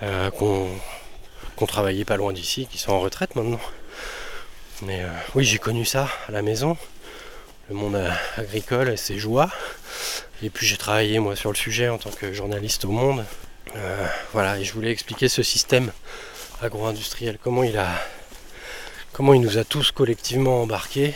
euh, 0.03 0.29
qu'on 0.29 1.65
travaillait 1.65 2.05
pas 2.05 2.17
loin 2.17 2.31
d'ici, 2.33 2.67
qui 2.67 2.77
sont 2.77 2.91
en 2.91 2.99
retraite 2.99 3.35
maintenant. 3.35 3.59
Mais 4.83 5.01
euh, 5.01 5.07
oui, 5.35 5.43
j'ai 5.43 5.57
connu 5.57 5.85
ça 5.85 6.07
à 6.27 6.31
la 6.31 6.41
maison, 6.41 6.77
le 7.71 7.77
monde 7.77 7.97
agricole 8.35 8.89
et 8.89 8.97
ses 8.97 9.17
joies. 9.17 9.49
Et 10.43 10.49
puis 10.49 10.67
j'ai 10.67 10.75
travaillé 10.75 11.19
moi 11.19 11.37
sur 11.37 11.51
le 11.51 11.55
sujet 11.55 11.87
en 11.87 11.97
tant 11.97 12.09
que 12.11 12.33
journaliste 12.33 12.83
au 12.83 12.91
monde. 12.91 13.23
Euh, 13.77 14.05
voilà, 14.33 14.59
et 14.59 14.65
je 14.65 14.73
voulais 14.73 14.91
expliquer 14.91 15.29
ce 15.29 15.41
système 15.41 15.91
agro-industriel, 16.61 17.37
comment 17.41 17.63
il 17.63 17.77
a 17.77 17.87
comment 19.13 19.33
il 19.33 19.41
nous 19.41 19.57
a 19.57 19.63
tous 19.63 19.91
collectivement 19.91 20.61
embarqués 20.61 21.13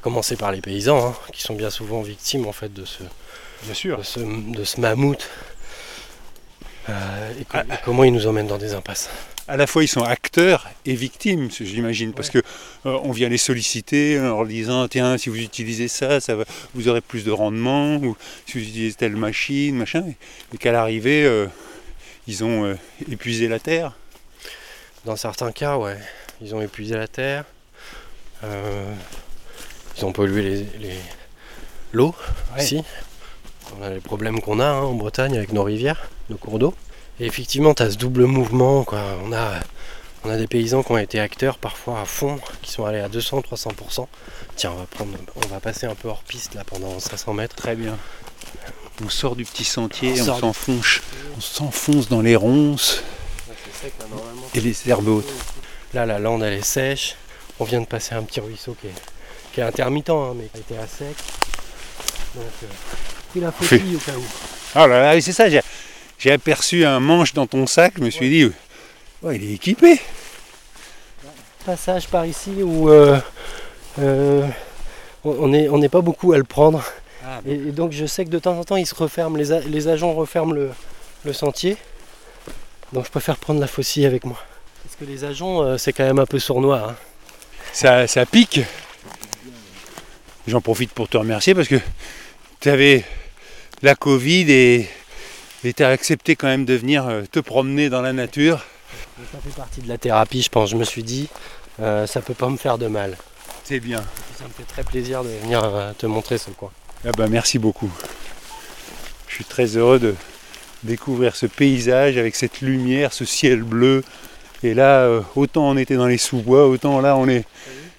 Commencer 0.00 0.36
par 0.36 0.50
les 0.52 0.62
paysans, 0.62 1.08
hein, 1.08 1.16
qui 1.32 1.42
sont 1.42 1.54
bien 1.54 1.68
souvent 1.68 2.00
victimes 2.00 2.46
en 2.46 2.52
fait 2.52 2.72
de 2.72 2.86
ce, 2.86 3.02
Bien 3.64 3.74
sûr. 3.74 3.98
de 3.98 4.02
ce, 4.02 4.20
de 4.20 4.64
ce 4.64 4.80
mammouth. 4.80 5.28
Euh, 6.90 7.32
et, 7.40 7.44
co- 7.44 7.58
Ah. 7.58 7.64
et 7.74 7.76
comment 7.84 8.04
ils 8.04 8.12
nous 8.12 8.26
emmènent 8.26 8.46
dans 8.48 8.58
des 8.58 8.74
impasses. 8.74 9.08
À 9.48 9.56
la 9.56 9.66
fois, 9.66 9.82
ils 9.82 9.88
sont 9.88 10.02
acteurs 10.02 10.68
et 10.86 10.94
victimes, 10.94 11.48
j'imagine, 11.50 12.12
parce 12.12 12.30
que 12.30 12.38
euh, 12.38 12.98
on 13.02 13.10
vient 13.12 13.28
les 13.28 13.38
solliciter 13.38 14.18
en 14.20 14.22
leur 14.22 14.46
disant 14.46 14.86
tiens, 14.88 15.18
si 15.18 15.28
vous 15.28 15.38
utilisez 15.38 15.88
ça, 15.88 16.20
ça 16.20 16.34
va, 16.36 16.44
vous 16.74 16.88
aurez 16.88 17.00
plus 17.00 17.24
de 17.24 17.30
rendement, 17.32 17.96
ou 17.96 18.16
si 18.46 18.58
vous 18.58 18.64
utilisez 18.68 18.94
telle 18.94 19.16
machine, 19.16 19.74
machin. 19.76 20.04
Et 20.54 20.58
qu'à 20.58 20.72
l'arrivée, 20.72 21.24
euh, 21.24 21.46
ils 22.28 22.44
ont 22.44 22.76
épuisé 23.10 23.48
la 23.48 23.58
terre. 23.58 23.92
Dans 25.04 25.16
certains 25.16 25.50
cas, 25.52 25.76
ouais, 25.78 25.96
ils 26.42 26.54
ont 26.54 26.60
épuisé 26.62 26.94
la 26.96 27.08
terre, 27.08 27.44
ils 28.44 30.04
ont 30.04 30.12
pollué 30.12 30.42
les, 30.42 30.56
les- 30.88 31.00
l'eau 31.92 32.14
Ouais. 32.56 32.62
aussi. 32.62 32.82
On 33.78 33.82
a 33.84 33.90
les 33.90 34.00
problèmes 34.00 34.40
qu'on 34.40 34.60
a 34.60 34.64
hein, 34.66 34.80
en 34.82 34.94
Bretagne 34.94 35.36
avec 35.36 35.52
nos 35.52 35.62
rivières, 35.64 36.08
cours 36.36 36.58
d'eau. 36.58 36.74
Et 37.18 37.26
effectivement, 37.26 37.74
tu 37.74 37.82
as 37.82 37.90
ce 37.92 37.96
double 37.96 38.24
mouvement. 38.24 38.84
Quoi. 38.84 39.02
On, 39.24 39.32
a, 39.32 39.52
on 40.24 40.30
a 40.30 40.36
des 40.36 40.46
paysans 40.46 40.82
qui 40.82 40.92
ont 40.92 40.98
été 40.98 41.20
acteurs 41.20 41.58
parfois 41.58 42.00
à 42.00 42.04
fond, 42.04 42.38
qui 42.62 42.70
sont 42.70 42.84
allés 42.84 43.00
à 43.00 43.08
200-300%. 43.08 44.06
Tiens, 44.56 44.72
on 44.72 44.76
va, 44.76 44.86
prendre, 44.86 45.12
on 45.36 45.46
va 45.48 45.60
passer 45.60 45.86
un 45.86 45.94
peu 45.94 46.08
hors 46.08 46.22
piste 46.22 46.54
là 46.54 46.64
pendant 46.64 46.98
500 46.98 47.34
mètres. 47.34 47.56
Très 47.56 47.74
bien. 47.76 47.98
On 49.04 49.08
sort 49.08 49.34
du 49.36 49.44
petit 49.44 49.64
sentier, 49.64 50.10
On 50.12 50.14
du- 50.14 50.40
s'enfonce, 50.40 51.00
on 51.36 51.40
s'enfonce 51.40 52.08
dans 52.08 52.20
les 52.20 52.36
ronces 52.36 53.02
et 54.54 54.60
les 54.60 54.76
herbes 54.90 55.08
hautes. 55.08 55.32
Là, 55.94 56.04
la 56.06 56.18
lande, 56.18 56.42
elle 56.42 56.52
est 56.52 56.64
sèche. 56.64 57.16
On 57.58 57.64
vient 57.64 57.80
de 57.80 57.86
passer 57.86 58.14
un 58.14 58.22
petit 58.22 58.40
ruisseau 58.40 58.76
qui 58.80 58.88
est, 58.88 58.94
qui 59.52 59.60
est 59.60 59.64
intermittent, 59.64 60.10
hein, 60.10 60.34
mais 60.36 60.44
qui 60.46 60.56
a 60.58 60.60
été 60.60 60.76
à 60.78 60.86
sec. 60.86 61.16
Donc, 62.34 62.44
euh, 62.62 62.66
il 63.36 63.44
a 63.44 63.50
fauté 63.52 63.82
au 63.94 63.98
cas 63.98 64.12
où. 64.16 64.22
Ah 64.74 64.86
là 64.86 65.14
là, 65.14 65.20
c'est 65.20 65.32
ça. 65.32 65.46
J'ai, 66.20 66.30
aperçu 66.32 66.84
un 66.84 67.00
manche 67.00 67.32
dans 67.34 67.46
ton 67.46 67.66
sac. 67.66 67.94
Je 67.98 68.02
me 68.04 68.10
suis 68.10 68.28
dit, 68.28 68.50
il 69.24 69.50
est 69.50 69.54
équipé. 69.54 69.98
Passage 71.64 72.08
par 72.08 72.24
ici 72.26 72.50
où 72.62 72.88
euh, 72.90 73.18
euh, 73.98 74.46
on 75.24 75.48
n'est 75.48 75.68
on 75.68 75.80
pas 75.88 76.00
beaucoup 76.00 76.32
à 76.32 76.38
le 76.38 76.44
prendre. 76.44 76.84
Ah, 77.24 77.40
Et, 77.46 77.52
et 77.54 77.72
donc, 77.72 77.92
je 77.92 78.06
sais 78.06 78.24
que 78.24 78.30
de 78.30 78.38
temps 78.38 78.58
en 78.58 78.64
temps, 78.64 78.76
ils 78.76 78.86
se 78.86 78.94
referment, 78.94 79.36
les, 79.36 79.52
a- 79.52 79.60
les 79.60 79.88
agents 79.88 80.12
referment 80.14 80.52
le, 80.52 80.70
le 81.24 81.32
sentier. 81.32 81.76
Donc, 82.92 83.04
je 83.04 83.10
préfère 83.10 83.36
prendre 83.36 83.60
la 83.60 83.66
faucille 83.66 84.06
avec 84.06 84.24
moi. 84.24 84.38
Parce 84.84 84.96
que 84.96 85.04
les 85.04 85.24
agents, 85.24 85.62
euh, 85.62 85.76
c'est 85.78 85.92
quand 85.92 86.04
même 86.04 86.18
un 86.18 86.26
peu 86.26 86.38
sournois. 86.38 86.90
hein. 86.90 86.96
ça, 87.72 88.06
ça 88.06 88.24
pique. 88.24 88.60
J'en 90.46 90.60
profite 90.62 90.92
pour 90.92 91.08
te 91.08 91.18
remercier 91.18 91.54
parce 91.54 91.68
que 91.68 91.78
tu 92.60 92.70
avais 92.70 93.04
la 93.82 93.94
Covid 93.94 94.50
et 94.50 94.88
tu 95.62 95.82
as 95.82 95.88
accepté 95.88 96.36
quand 96.36 96.48
même 96.48 96.64
de 96.64 96.74
venir 96.74 97.06
euh, 97.06 97.22
te 97.30 97.40
promener 97.40 97.88
dans 97.90 98.02
la 98.02 98.12
nature. 98.12 98.64
Ça 99.32 99.38
fait 99.38 99.54
partie 99.54 99.80
de 99.80 99.88
la 99.88 99.98
thérapie, 99.98 100.42
je 100.42 100.48
pense. 100.48 100.70
Je 100.70 100.76
me 100.76 100.84
suis 100.84 101.02
dit, 101.02 101.28
euh, 101.80 102.06
ça 102.06 102.20
peut 102.20 102.34
pas 102.34 102.48
me 102.48 102.56
faire 102.56 102.78
de 102.78 102.86
mal. 102.86 103.16
C'est 103.64 103.80
bien. 103.80 104.00
Et 104.00 104.38
ça 104.38 104.44
me 104.44 104.50
fait 104.50 104.64
très 104.64 104.82
plaisir 104.82 105.22
de 105.22 105.28
venir 105.42 105.62
euh, 105.64 105.92
te 105.96 106.06
montrer 106.06 106.38
ce 106.38 106.50
coin. 106.50 106.70
Ah 107.04 107.10
ben, 107.16 107.28
merci 107.28 107.58
beaucoup. 107.58 107.90
Je 109.28 109.34
suis 109.34 109.44
très 109.44 109.76
heureux 109.76 109.98
de 109.98 110.14
découvrir 110.82 111.36
ce 111.36 111.46
paysage 111.46 112.16
avec 112.16 112.36
cette 112.36 112.60
lumière, 112.60 113.12
ce 113.12 113.24
ciel 113.24 113.62
bleu. 113.62 114.02
Et 114.62 114.74
là, 114.74 115.02
euh, 115.02 115.20
autant 115.36 115.68
on 115.70 115.76
était 115.76 115.96
dans 115.96 116.06
les 116.06 116.18
sous-bois, 116.18 116.66
autant 116.66 117.00
là 117.00 117.16
on 117.16 117.28
est 117.28 117.44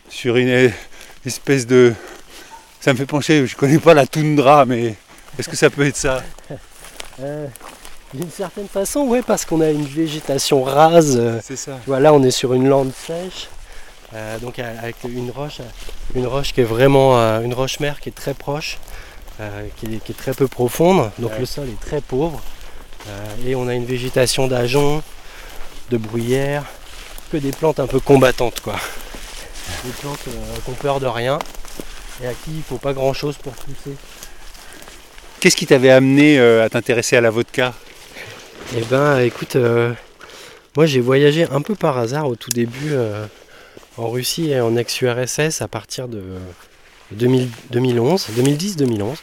sur 0.10 0.36
une 0.36 0.72
espèce 1.26 1.66
de... 1.66 1.94
Ça 2.80 2.94
me 2.94 2.98
fait 2.98 3.06
pencher, 3.06 3.48
je 3.48 3.56
connais 3.56 3.80
pas 3.80 3.94
la 3.94 4.06
toundra, 4.06 4.66
mais 4.66 4.96
est-ce 5.40 5.48
que 5.48 5.56
ça 5.56 5.70
peut 5.70 5.86
être 5.86 5.98
ça? 5.98 6.24
Euh, 7.22 7.48
D'une 8.14 8.30
certaine 8.30 8.68
façon, 8.68 9.02
ouais, 9.02 9.22
parce 9.22 9.46
qu'on 9.46 9.62
a 9.62 9.70
une 9.70 9.86
végétation 9.86 10.64
rase. 10.64 11.18
euh, 11.20 11.40
C'est 11.44 11.56
ça. 11.56 11.78
tu 11.84 11.90
vois, 11.90 12.00
là, 12.00 12.14
on 12.14 12.22
est 12.24 12.32
sur 12.32 12.54
une 12.54 12.68
lande 12.68 12.92
sèche. 12.94 13.48
euh, 14.14 14.38
donc 14.40 14.60
avec 14.60 14.98
une 15.06 15.32
roche, 15.32 15.60
une 16.16 16.28
roche 16.28 16.52
qui 16.54 16.60
est 16.62 16.66
vraiment 16.66 17.16
une 17.42 17.54
roche 17.54 17.80
mère 17.80 18.00
qui 18.02 18.10
est 18.10 18.12
très 18.16 18.34
proche, 18.34 18.78
qui, 19.78 19.86
est, 19.86 20.04
qui 20.04 20.12
est 20.12 20.16
très 20.18 20.34
peu 20.34 20.48
profonde. 20.48 21.10
Donc 21.20 21.32
Ouais. 21.32 21.40
le 21.40 21.46
sol 21.46 21.70
est 21.70 21.80
très 21.80 22.02
pauvre. 22.02 22.42
et 23.46 23.56
on 23.56 23.68
a 23.70 23.74
une 23.74 23.86
végétation 23.86 24.48
d'ajoncs, 24.48 25.02
de 25.90 25.98
bruyères, 25.98 26.66
que 27.32 27.38
des 27.38 27.52
plantes 27.52 27.80
un 27.80 27.88
peu 27.88 28.00
combattantes 28.02 28.60
quoi. 28.60 28.76
Des 29.86 29.92
plantes 29.92 30.20
qui 30.24 30.70
ont 30.70 30.74
peur 30.74 31.00
de 31.00 31.08
rien 31.08 31.40
et 32.22 32.28
à 32.28 32.34
qui 32.34 32.52
il 32.58 32.64
faut 32.64 32.78
pas 32.78 32.92
grand 32.94 33.14
chose 33.14 33.38
pour 33.38 33.54
pousser. 33.54 33.96
Qu'est-ce 35.42 35.56
qui 35.56 35.66
t'avait 35.66 35.90
amené 35.90 36.38
euh, 36.38 36.64
à 36.64 36.70
t'intéresser 36.70 37.18
à 37.18 37.22
la 37.22 37.32
vodka? 37.32 37.74
Eh 38.78 38.82
ben, 38.82 39.22
écoute, 39.22 39.56
euh, 39.56 39.92
moi 40.78 40.86
j'ai 40.86 41.00
voyagé 41.00 41.48
un 41.50 41.62
peu 41.64 41.74
par 41.74 41.98
hasard 41.98 42.28
au 42.28 42.36
tout 42.36 42.52
début 42.52 42.92
euh, 42.92 43.26
en 43.98 44.08
Russie 44.08 44.52
et 44.52 44.62
en 44.62 44.76
ex-URSS 44.76 45.64
à 45.64 45.68
partir 45.68 46.08
de 46.08 46.22
2000 47.14 47.50
2011, 47.72 48.28
2010-2011. 48.38 49.16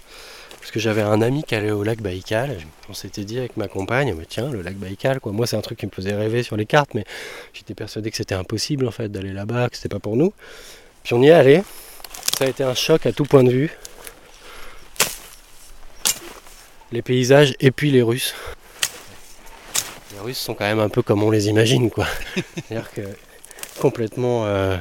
Parce 0.58 0.72
que 0.72 0.80
j'avais 0.80 1.02
un 1.02 1.22
ami 1.22 1.44
qui 1.44 1.54
allait 1.54 1.70
au 1.70 1.84
lac 1.84 2.02
Baïkal. 2.02 2.58
On 2.88 2.94
s'était 2.94 3.22
dit 3.22 3.38
avec 3.38 3.56
ma 3.56 3.68
compagne, 3.68 4.12
mais 4.18 4.26
tiens, 4.28 4.50
le 4.50 4.60
lac 4.60 4.75
Baïkal, 4.75 5.20
quoi. 5.20 5.30
Moi, 5.30 5.46
c'est 5.46 5.56
un 5.56 5.60
truc 5.60 5.78
qui 5.78 5.87
me 5.87 5.92
faisait 5.92 6.16
rêver 6.16 6.42
sur 6.42 6.56
les 6.56 6.66
cartes, 6.66 6.94
mais 6.94 7.04
j'étais 7.54 7.75
persuadé 7.75 8.10
que 8.10 8.16
c'était 8.16 8.34
impossible 8.34 8.88
en 8.88 8.90
fait 8.90 9.08
d'aller 9.08 9.32
là-bas, 9.32 9.68
que 9.68 9.76
c'était 9.76 9.88
pas 9.88 10.00
pour 10.00 10.16
nous. 10.16 10.32
Puis 11.04 11.14
on 11.14 11.22
y 11.22 11.28
est 11.28 11.30
allé. 11.30 11.62
Ça 12.37 12.44
a 12.44 12.48
été 12.48 12.64
un 12.64 12.75
choc 12.75 13.06
à 13.06 13.12
tout 13.12 13.25
point 13.25 13.44
de 13.44 13.52
vue. 13.52 13.70
Les 16.92 17.02
paysages 17.02 17.54
et 17.61 17.71
puis 17.71 17.90
les 17.90 18.02
Russes. 18.02 18.35
Les 20.12 20.21
Russes 20.21 20.38
sont 20.38 20.54
quand 20.54 20.64
même 20.64 20.80
un 20.80 20.88
peu 20.88 21.02
comme 21.02 21.23
on 21.23 21.30
les 21.30 21.49
imagine, 21.49 21.90
quoi. 21.90 22.07
C'est-à-dire 22.35 22.90
que 22.92 23.02
complètement 23.78 24.47
euh, 24.47 24.76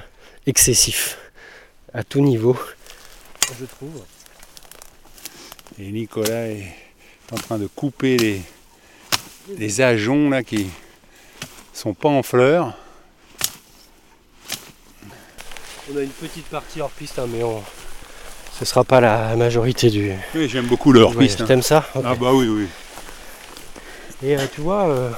excessif 0.46 1.18
à 1.94 2.04
tout 2.04 2.22
niveau, 2.22 2.58
je 3.60 3.66
trouve. 3.66 4.04
Et 5.80 5.92
Nicolas 5.92 6.48
est 6.48 6.74
en 7.32 7.36
train 7.36 7.58
de 7.58 7.68
couper 7.68 8.18
les, 8.18 8.42
les 9.58 9.82
ajoncs 9.82 10.32
là 10.32 10.44
qui 10.44 10.68
sont 11.74 11.94
pas 11.94 12.10
en 12.10 12.24
fleurs. 12.24 12.76
On 15.92 15.98
a 15.98 16.02
une 16.02 16.10
petite 16.10 16.48
partie 16.48 16.82
hors 16.82 16.90
piste, 16.90 17.20
hein, 17.20 17.28
mais 17.30 17.44
on... 17.44 17.64
ce 18.60 18.66
sera 18.66 18.84
pas 18.84 19.00
la 19.02 19.36
majorité 19.36 19.90
du. 19.90 20.12
Oui, 20.36 20.50
j'aime 20.50 20.66
beaucoup 20.68 20.92
le 20.92 21.02
hors-piste. 21.02 21.42
hein. 21.42 21.46
T'aimes 21.46 21.62
ça. 21.62 21.88
Ah 21.96 22.16
bah 22.16 22.32
oui, 22.34 22.48
oui. 22.48 22.68
Et 24.24 24.36
euh, 24.36 24.42
tu 24.54 24.62
vois, 24.62 24.88
euh, 24.88 25.12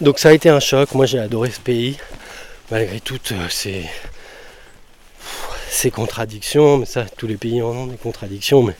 donc 0.00 0.18
ça 0.18 0.30
a 0.30 0.32
été 0.32 0.48
un 0.48 0.60
choc. 0.60 0.92
Moi 0.94 1.06
j'ai 1.06 1.18
adoré 1.18 1.50
ce 1.50 1.60
pays, 1.60 1.98
malgré 2.70 3.00
toutes 3.00 3.32
euh, 3.32 3.48
ces, 3.50 3.84
ces 5.70 5.90
contradictions. 5.90 6.78
Mais 6.78 6.86
ça, 6.86 7.04
tous 7.16 7.26
les 7.26 7.36
pays 7.36 7.60
en 7.62 7.68
ont 7.70 7.86
des 7.86 7.96
contradictions, 7.98 8.62
mais 8.62 8.74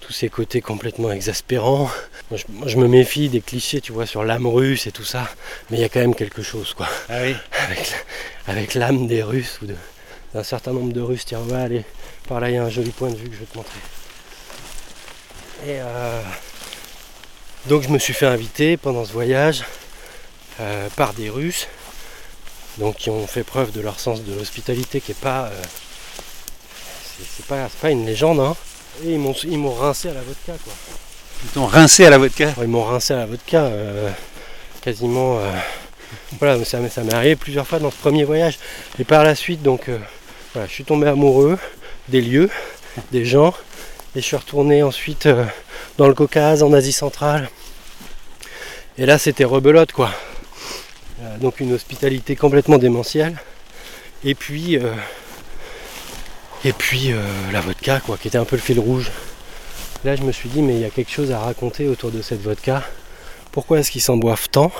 tous 0.00 0.12
ces 0.12 0.28
côtés 0.28 0.60
complètement 0.60 1.12
exaspérants. 1.12 1.88
Moi 2.30 2.38
je, 2.40 2.44
moi, 2.48 2.66
je 2.66 2.76
me 2.78 2.88
méfie 2.88 3.28
des 3.28 3.40
clichés, 3.40 3.80
tu 3.80 3.92
vois, 3.92 4.06
sur 4.06 4.24
l'âme 4.24 4.46
russe 4.48 4.86
et 4.88 4.92
tout 4.92 5.04
ça. 5.04 5.28
Mais 5.70 5.76
il 5.78 5.80
y 5.80 5.84
a 5.84 5.88
quand 5.88 6.00
même 6.00 6.14
quelque 6.16 6.42
chose, 6.42 6.74
quoi. 6.74 6.88
Ah 7.08 7.18
oui. 7.22 7.36
Avec, 7.66 7.92
avec 8.48 8.74
l'âme 8.74 9.06
des 9.06 9.22
Russes 9.22 9.60
ou 9.62 9.66
de- 9.66 9.76
d'un 10.34 10.42
certain 10.42 10.72
nombre 10.72 10.92
de 10.92 11.00
Russes. 11.00 11.24
Tiens, 11.24 11.38
on 11.40 11.46
va 11.52 11.62
aller 11.62 11.84
par 12.28 12.40
là, 12.40 12.50
il 12.50 12.54
y 12.54 12.58
a 12.58 12.64
un 12.64 12.70
joli 12.70 12.90
point 12.90 13.10
de 13.10 13.16
vue 13.16 13.28
que 13.28 13.34
je 13.34 13.40
vais 13.40 13.46
te 13.46 13.56
montrer. 13.56 13.78
Et 15.66 15.78
euh, 15.80 16.20
donc 17.66 17.82
je 17.82 17.88
me 17.88 17.98
suis 17.98 18.12
fait 18.12 18.26
inviter 18.26 18.76
pendant 18.76 19.04
ce 19.04 19.12
voyage 19.12 19.64
euh, 20.60 20.88
par 20.96 21.14
des 21.14 21.30
Russes, 21.30 21.68
donc 22.78 22.96
qui 22.96 23.10
ont 23.10 23.26
fait 23.26 23.44
preuve 23.44 23.72
de 23.72 23.80
leur 23.80 23.98
sens 24.00 24.22
de 24.22 24.34
l'hospitalité 24.34 25.00
qui 25.00 25.12
est 25.12 25.20
pas, 25.20 25.46
euh, 25.46 25.62
c'est, 27.36 27.46
pas, 27.46 27.68
pas 27.80 27.90
une 27.90 28.04
légende, 28.04 28.40
hein. 28.40 28.56
Et 29.04 29.12
ils 29.14 29.18
m'ont, 29.18 29.34
ils 29.44 29.58
m'ont 29.58 29.74
rincé 29.74 30.08
à 30.08 30.14
la 30.14 30.22
vodka, 30.22 30.52
quoi. 30.62 30.72
Ils 31.44 31.50
t'ont 31.50 31.66
rincé 31.66 32.04
à 32.04 32.10
la 32.10 32.18
vodka? 32.18 32.54
Ils 32.60 32.68
m'ont 32.68 32.84
rincé 32.84 33.12
à 33.12 33.18
la 33.18 33.26
vodka 33.26 33.70
quasiment. 34.80 35.40
voilà, 36.38 36.64
ça, 36.64 36.78
m'est- 36.78 36.88
ça 36.90 37.02
m'est 37.02 37.12
arrivé 37.12 37.34
plusieurs 37.36 37.66
fois 37.66 37.80
dans 37.80 37.90
ce 37.90 37.96
premier 37.96 38.24
voyage. 38.24 38.58
Et 38.98 39.04
par 39.04 39.24
la 39.24 39.34
suite, 39.34 39.62
donc, 39.62 39.90
je 40.62 40.70
suis 40.72 40.84
tombé 40.84 41.08
amoureux 41.08 41.58
des 42.08 42.20
lieux, 42.20 42.50
des 43.12 43.24
gens. 43.24 43.54
Et 44.16 44.20
je 44.20 44.24
suis 44.24 44.36
retourné 44.36 44.82
ensuite 44.82 45.26
euh, 45.26 45.44
dans 45.98 46.06
le 46.06 46.14
Caucase, 46.14 46.62
en 46.62 46.72
Asie 46.72 46.92
centrale. 46.92 47.48
Et 48.96 49.06
là, 49.06 49.18
c'était 49.18 49.44
rebelote, 49.44 49.90
quoi. 49.90 50.10
Euh, 51.20 51.38
donc, 51.38 51.58
une 51.58 51.72
hospitalité 51.72 52.36
complètement 52.36 52.78
démentielle. 52.78 53.36
Et 54.22 54.36
puis, 54.36 54.78
euh, 54.78 54.92
et 56.64 56.72
puis 56.72 57.12
la 57.52 57.60
vodka, 57.60 58.00
quoi, 58.00 58.16
qui 58.16 58.28
était 58.28 58.38
un 58.38 58.46
peu 58.46 58.56
le 58.56 58.62
fil 58.62 58.78
rouge. 58.78 59.10
Là, 60.04 60.16
je 60.16 60.22
me 60.22 60.32
suis 60.32 60.48
dit, 60.48 60.62
mais 60.62 60.74
il 60.74 60.80
y 60.80 60.84
a 60.84 60.90
quelque 60.90 61.10
chose 61.10 61.30
à 61.30 61.40
raconter 61.40 61.88
autour 61.88 62.10
de 62.10 62.22
cette 62.22 62.40
vodka. 62.40 62.82
Pourquoi 63.52 63.80
est-ce 63.80 63.90
qu'ils 63.90 64.00
s'en 64.00 64.16
boivent 64.16 64.48
tant? 64.48 64.72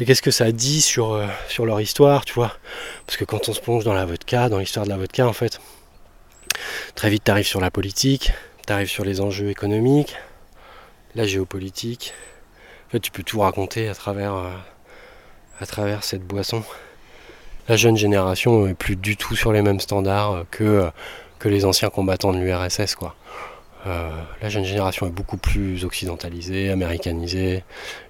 Et 0.00 0.06
qu'est-ce 0.06 0.22
que 0.22 0.30
ça 0.30 0.50
dit 0.50 0.80
sur, 0.80 1.12
euh, 1.12 1.26
sur 1.46 1.66
leur 1.66 1.78
histoire, 1.78 2.24
tu 2.24 2.32
vois? 2.32 2.56
Parce 3.04 3.18
que 3.18 3.26
quand 3.26 3.50
on 3.50 3.52
se 3.52 3.60
plonge 3.60 3.84
dans 3.84 3.92
la 3.92 4.06
vodka, 4.06 4.48
dans 4.48 4.58
l'histoire 4.58 4.86
de 4.86 4.90
la 4.90 4.96
vodka, 4.96 5.28
en 5.28 5.34
fait, 5.34 5.60
très 6.94 7.10
vite 7.10 7.24
tu 7.24 7.30
arrives 7.30 7.46
sur 7.46 7.60
la 7.60 7.70
politique, 7.70 8.32
tu 8.66 8.72
arrives 8.72 8.88
sur 8.88 9.04
les 9.04 9.20
enjeux 9.20 9.50
économiques, 9.50 10.16
la 11.14 11.26
géopolitique. 11.26 12.14
En 12.88 12.92
fait, 12.92 13.00
tu 13.00 13.10
peux 13.10 13.22
tout 13.22 13.40
raconter 13.40 13.90
à 13.90 13.94
travers, 13.94 14.34
euh, 14.36 14.48
à 15.60 15.66
travers 15.66 16.02
cette 16.02 16.26
boisson. 16.26 16.64
La 17.68 17.76
jeune 17.76 17.98
génération 17.98 18.66
est 18.66 18.74
plus 18.74 18.96
du 18.96 19.18
tout 19.18 19.36
sur 19.36 19.52
les 19.52 19.60
mêmes 19.60 19.80
standards 19.80 20.46
que, 20.50 20.90
que 21.38 21.50
les 21.50 21.66
anciens 21.66 21.90
combattants 21.90 22.32
de 22.32 22.38
l'URSS. 22.38 22.94
quoi. 22.94 23.16
Euh, 23.86 24.10
la 24.42 24.48
jeune 24.50 24.64
génération 24.64 25.06
est 25.06 25.10
beaucoup 25.10 25.38
plus 25.38 25.84
occidentalisée, 25.84 26.70
américanisée, 26.70 27.64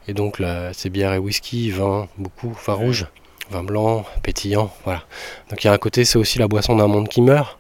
et 0.08 0.14
donc 0.14 0.40
là, 0.40 0.72
c'est 0.72 0.90
bière 0.90 1.12
et 1.12 1.18
whisky, 1.18 1.70
vin, 1.70 2.08
beaucoup, 2.18 2.52
vin 2.66 2.72
rouge, 2.74 3.06
vin 3.50 3.62
blanc, 3.62 4.04
pétillant, 4.22 4.72
voilà. 4.84 5.04
Donc 5.48 5.62
il 5.62 5.68
y 5.68 5.70
a 5.70 5.72
un 5.72 5.78
côté, 5.78 6.04
c'est 6.04 6.18
aussi 6.18 6.38
la 6.38 6.48
boisson 6.48 6.74
d'un 6.74 6.88
monde 6.88 7.08
qui 7.08 7.22
meurt, 7.22 7.56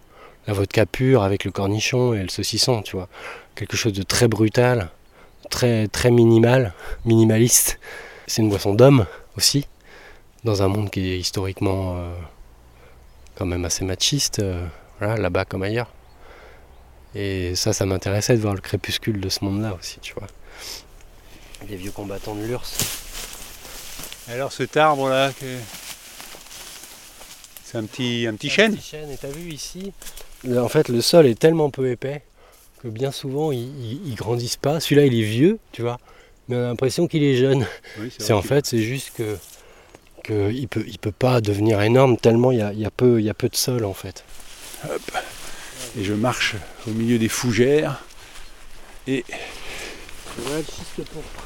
la 0.48 0.54
vodka 0.54 0.86
pure 0.86 1.22
avec 1.22 1.44
le 1.44 1.52
cornichon 1.52 2.14
et 2.14 2.22
le 2.22 2.28
saucisson, 2.28 2.82
tu 2.82 2.96
vois, 2.96 3.08
quelque 3.54 3.76
chose 3.76 3.92
de 3.92 4.02
très 4.02 4.26
brutal, 4.26 4.90
très 5.48 5.86
très 5.86 6.10
minimal, 6.10 6.72
minimaliste. 7.04 7.78
C'est 8.26 8.42
une 8.42 8.48
boisson 8.48 8.74
d'homme 8.74 9.06
aussi, 9.36 9.68
dans 10.42 10.62
un 10.62 10.68
monde 10.68 10.90
qui 10.90 11.12
est 11.12 11.18
historiquement 11.18 11.96
euh, 11.96 12.12
quand 13.36 13.46
même 13.46 13.64
assez 13.64 13.84
machiste, 13.84 14.40
euh, 14.40 14.66
voilà, 14.98 15.16
là-bas 15.16 15.44
comme 15.44 15.62
ailleurs. 15.62 15.90
Et 17.14 17.54
ça, 17.54 17.72
ça 17.72 17.86
m'intéressait 17.86 18.36
de 18.36 18.40
voir 18.40 18.54
le 18.54 18.60
crépuscule 18.60 19.20
de 19.20 19.28
ce 19.28 19.44
monde-là 19.44 19.76
aussi, 19.78 19.98
tu 20.00 20.14
vois. 20.14 20.28
Des 21.66 21.76
vieux 21.76 21.90
combattants 21.90 22.34
de 22.34 22.44
l'URSS. 22.44 22.78
Alors 24.28 24.52
cet 24.52 24.76
arbre-là, 24.76 25.32
c'est 27.64 27.78
un 27.78 27.84
petit, 27.84 28.26
un 28.28 28.34
petit 28.34 28.48
chêne 28.48 28.72
Un 28.72 28.76
petit 28.76 28.88
chêne, 28.88 29.10
et 29.10 29.16
t'as 29.16 29.28
vu 29.28 29.50
ici 29.50 29.92
En 30.48 30.68
fait, 30.68 30.88
le 30.88 31.00
sol 31.00 31.26
est 31.26 31.38
tellement 31.38 31.70
peu 31.70 31.90
épais 31.90 32.22
que 32.80 32.88
bien 32.88 33.10
souvent, 33.10 33.52
ils, 33.52 34.14
grandissent 34.14 34.56
pas. 34.56 34.80
Celui-là, 34.80 35.04
il 35.04 35.18
est 35.18 35.24
vieux, 35.24 35.58
tu 35.72 35.82
vois, 35.82 35.98
mais 36.48 36.56
on 36.56 36.60
a 36.60 36.68
l'impression 36.68 37.08
qu'il 37.08 37.24
est 37.24 37.36
jeune. 37.36 37.66
c'est 38.18 38.32
en 38.32 38.42
fait, 38.42 38.66
c'est 38.66 38.82
juste 38.82 39.12
que 39.16 39.36
qu'il 40.24 40.68
peut, 40.68 40.84
il 40.86 40.98
peut 40.98 41.12
pas 41.12 41.40
devenir 41.40 41.80
énorme 41.80 42.18
tellement 42.18 42.52
il 42.52 42.58
y 42.58 42.62
a, 42.62 42.74
y 42.74 42.84
a, 42.84 42.90
peu, 42.90 43.20
il 43.20 43.24
y 43.24 43.30
a 43.30 43.34
peu 43.34 43.48
de 43.48 43.56
sol 43.56 43.84
en 43.84 43.94
fait. 43.94 44.22
Hop 44.84 45.00
et 45.98 46.04
je 46.04 46.14
marche 46.14 46.56
au 46.86 46.90
milieu 46.90 47.18
des 47.18 47.28
fougères 47.28 48.00
et 49.06 49.24
voilà 50.38 50.58
le 50.58 50.64
schiste 50.64 51.10
pourpre, 51.12 51.42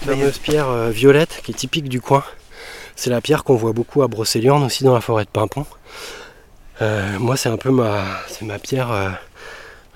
tu 0.00 0.08
fameuse 0.08 0.38
pierre 0.38 0.68
euh, 0.68 0.90
violette 0.90 1.40
qui 1.42 1.52
est 1.52 1.54
typique 1.54 1.88
du 1.88 2.00
coin. 2.00 2.24
C'est 2.94 3.10
la 3.10 3.20
pierre 3.20 3.44
qu'on 3.44 3.56
voit 3.56 3.72
beaucoup 3.72 4.02
à 4.02 4.08
Brocéliande 4.08 4.62
aussi 4.62 4.84
dans 4.84 4.94
la 4.94 5.00
forêt 5.00 5.24
de 5.24 5.30
Pimpon. 5.30 5.66
Euh, 6.80 7.18
moi 7.18 7.36
c'est 7.36 7.48
un 7.48 7.56
peu 7.56 7.70
ma, 7.70 8.04
c'est 8.28 8.44
ma 8.44 8.58
pierre, 8.58 8.90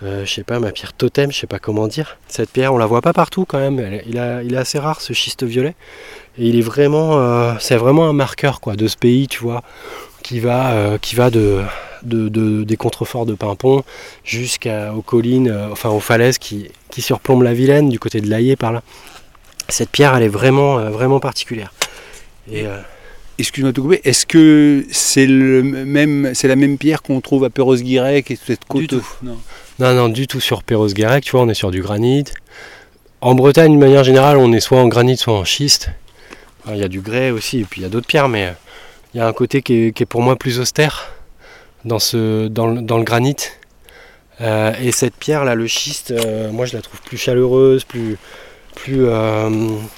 euh, 0.03 0.25
je 0.25 0.31
sais 0.31 0.43
pas, 0.43 0.59
ma 0.59 0.73
pierre 0.73 0.93
totem, 0.93 1.31
je 1.31 1.39
sais 1.39 1.47
pas 1.47 1.59
comment 1.59 1.87
dire. 1.87 2.19
Cette 2.27 2.51
pierre, 2.51 2.75
on 2.75 2.79
la 2.79 2.87
voit 2.87 3.03
pas 3.03 3.13
partout 3.13 3.45
quand 3.45 3.59
même. 3.59 3.79
il, 4.07 4.17
il, 4.45 4.55
est 4.55 4.57
assez 4.57 4.79
rare 4.79 5.01
ce 5.01 5.13
schiste 5.13 5.45
violet. 5.45 5.75
Et 6.39 6.47
il 6.47 6.59
est 6.59 6.63
vraiment, 6.63 7.59
c'est 7.59 7.77
vraiment 7.77 8.09
un 8.09 8.13
marqueur 8.13 8.61
quoi 8.61 8.77
de 8.77 8.89
ce 8.89 8.97
pays, 8.97 9.29
tu 9.29 9.41
vois, 9.41 9.63
qui 10.23 10.41
va, 10.41 10.99
qui 11.01 11.17
va 11.17 11.31
de 11.31 11.63
de, 12.03 12.65
des 12.65 12.77
contreforts 12.77 13.27
de 13.27 13.35
Pimpon 13.35 13.83
jusqu'aux 14.25 15.03
collines, 15.05 15.49
euh, 15.49 15.69
enfin 15.71 15.91
aux 15.91 16.01
falaises 16.01 16.39
qui, 16.39 16.69
surplombent 16.99 17.43
la 17.43 17.55
Vilaine, 17.55 17.89
du 17.89 17.99
côté 17.99 18.21
de 18.21 18.29
l'Aillé 18.29 18.57
par 18.57 18.73
là. 18.73 18.83
Cette 19.69 19.91
pierre, 19.91 20.15
elle 20.17 20.25
est 20.25 20.29
vraiment, 20.29 20.79
euh, 20.79 20.91
vraiment 20.91 21.21
particulière. 21.21 21.73
Et, 22.51 22.67
euh, 22.67 22.81
Excuse-moi 23.39 23.73
de 23.73 23.81
couper, 23.81 24.01
est-ce 24.05 24.27
que 24.27 24.85
c'est 24.91 25.27
le 25.27 25.63
même, 25.63 26.33
c'est 26.35 26.47
la 26.47 26.57
même 26.57 26.77
pierre 26.77 27.01
qu'on 27.01 27.23
trouve 27.23 27.45
à 27.45 27.49
Perros-Guirec 27.49 28.31
et 28.31 28.37
cette 28.37 28.67
côte 28.67 28.83
du 28.83 28.87
tout. 28.87 29.07
Non. 29.23 29.39
non, 29.79 30.11
du 30.11 30.27
tout 30.27 30.41
sur 30.41 30.63
Perros-Guirec, 30.63 31.25
tu 31.25 31.31
vois, 31.31 31.41
on 31.41 31.49
est 31.49 31.55
sur 31.55 31.71
du 31.71 31.81
granit. 31.81 32.25
En 33.23 33.35
Bretagne, 33.35 33.73
de 33.73 33.79
manière 33.79 34.05
générale, 34.05 34.37
on 34.37 34.53
est 34.53 34.61
soit 34.61 34.79
en 34.79 34.89
granit, 34.89 35.17
soit 35.17 35.33
en 35.33 35.47
schiste. 35.47 35.91
Il 36.69 36.77
y 36.77 36.83
a 36.83 36.89
du 36.89 37.01
grès 37.01 37.31
aussi, 37.31 37.61
et 37.61 37.65
puis 37.65 37.81
il 37.81 37.85
y 37.85 37.87
a 37.87 37.89
d'autres 37.89 38.07
pierres, 38.07 38.29
mais 38.29 38.53
il 39.15 39.19
y 39.19 39.21
a 39.23 39.27
un 39.27 39.33
côté 39.33 39.63
qui 39.63 39.87
est 39.87 40.07
pour 40.07 40.21
moi 40.21 40.37
plus 40.37 40.61
austère 40.61 41.11
dans, 41.85 41.99
ce, 41.99 42.49
dans, 42.49 42.67
le, 42.67 42.83
dans 42.83 42.99
le 42.99 43.05
granit. 43.05 43.37
Euh, 44.41 44.73
et 44.81 44.93
cette 44.93 45.15
pierre 45.15 45.45
là, 45.45 45.55
le 45.55 45.67
schiste, 45.67 46.13
euh, 46.13 46.51
moi 46.51 46.65
je 46.67 46.75
la 46.75 46.83
trouve 46.83 47.01
plus 47.03 47.19
chaleureuse, 47.19 47.85
plus, 47.85 48.17
plus, 48.75 49.07
euh, 49.07 49.51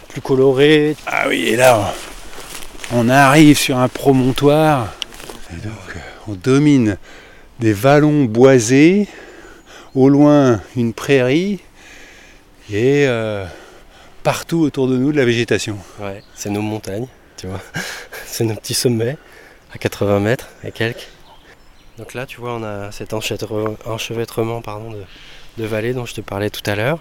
plus 0.09 0.21
colorée. 0.21 0.97
Ah 1.07 1.27
oui, 1.29 1.49
et 1.49 1.57
là 1.57 1.95
on 2.93 3.09
arrive 3.09 3.57
sur 3.57 3.79
un 3.79 3.89
promontoire. 3.89 4.93
Et 5.53 5.61
donc 5.61 5.97
on 6.29 6.33
domine 6.33 6.99
des 7.61 7.73
vallons 7.73 8.25
boisés, 8.25 9.07
au 9.95 10.09
loin 10.09 10.61
une 10.77 10.93
prairie 10.93 11.61
et 12.73 13.07
partout 14.23 14.61
autour 14.61 14.89
de 14.89 14.97
nous 14.97 15.13
de 15.13 15.17
la 15.19 15.25
végétation. 15.25 15.79
Ouais, 16.01 16.23
c'est 16.35 16.51
nos 16.51 16.63
montagnes, 16.63 17.07
tu 17.37 17.47
vois. 17.47 17.61
c'est 18.27 18.45
nos 18.45 18.55
petits 18.55 18.75
sommets 18.75 19.17
à 19.73 19.79
80 19.79 20.21
mètres 20.21 20.49
et 20.65 20.73
quelques. 20.73 21.09
Donc 21.99 22.15
là, 22.15 22.27
tu 22.27 22.41
vois, 22.41 22.55
on 22.55 22.63
a 22.63 22.91
cet 22.91 23.13
enchevêtrement 23.13 24.63
pardon, 24.63 24.95
de, 25.59 25.65
vallées 25.65 25.93
dont 25.93 26.07
je 26.07 26.15
te 26.15 26.21
parlais 26.21 26.51
tout 26.51 26.69
à 26.71 26.75
l'heure. 26.75 26.99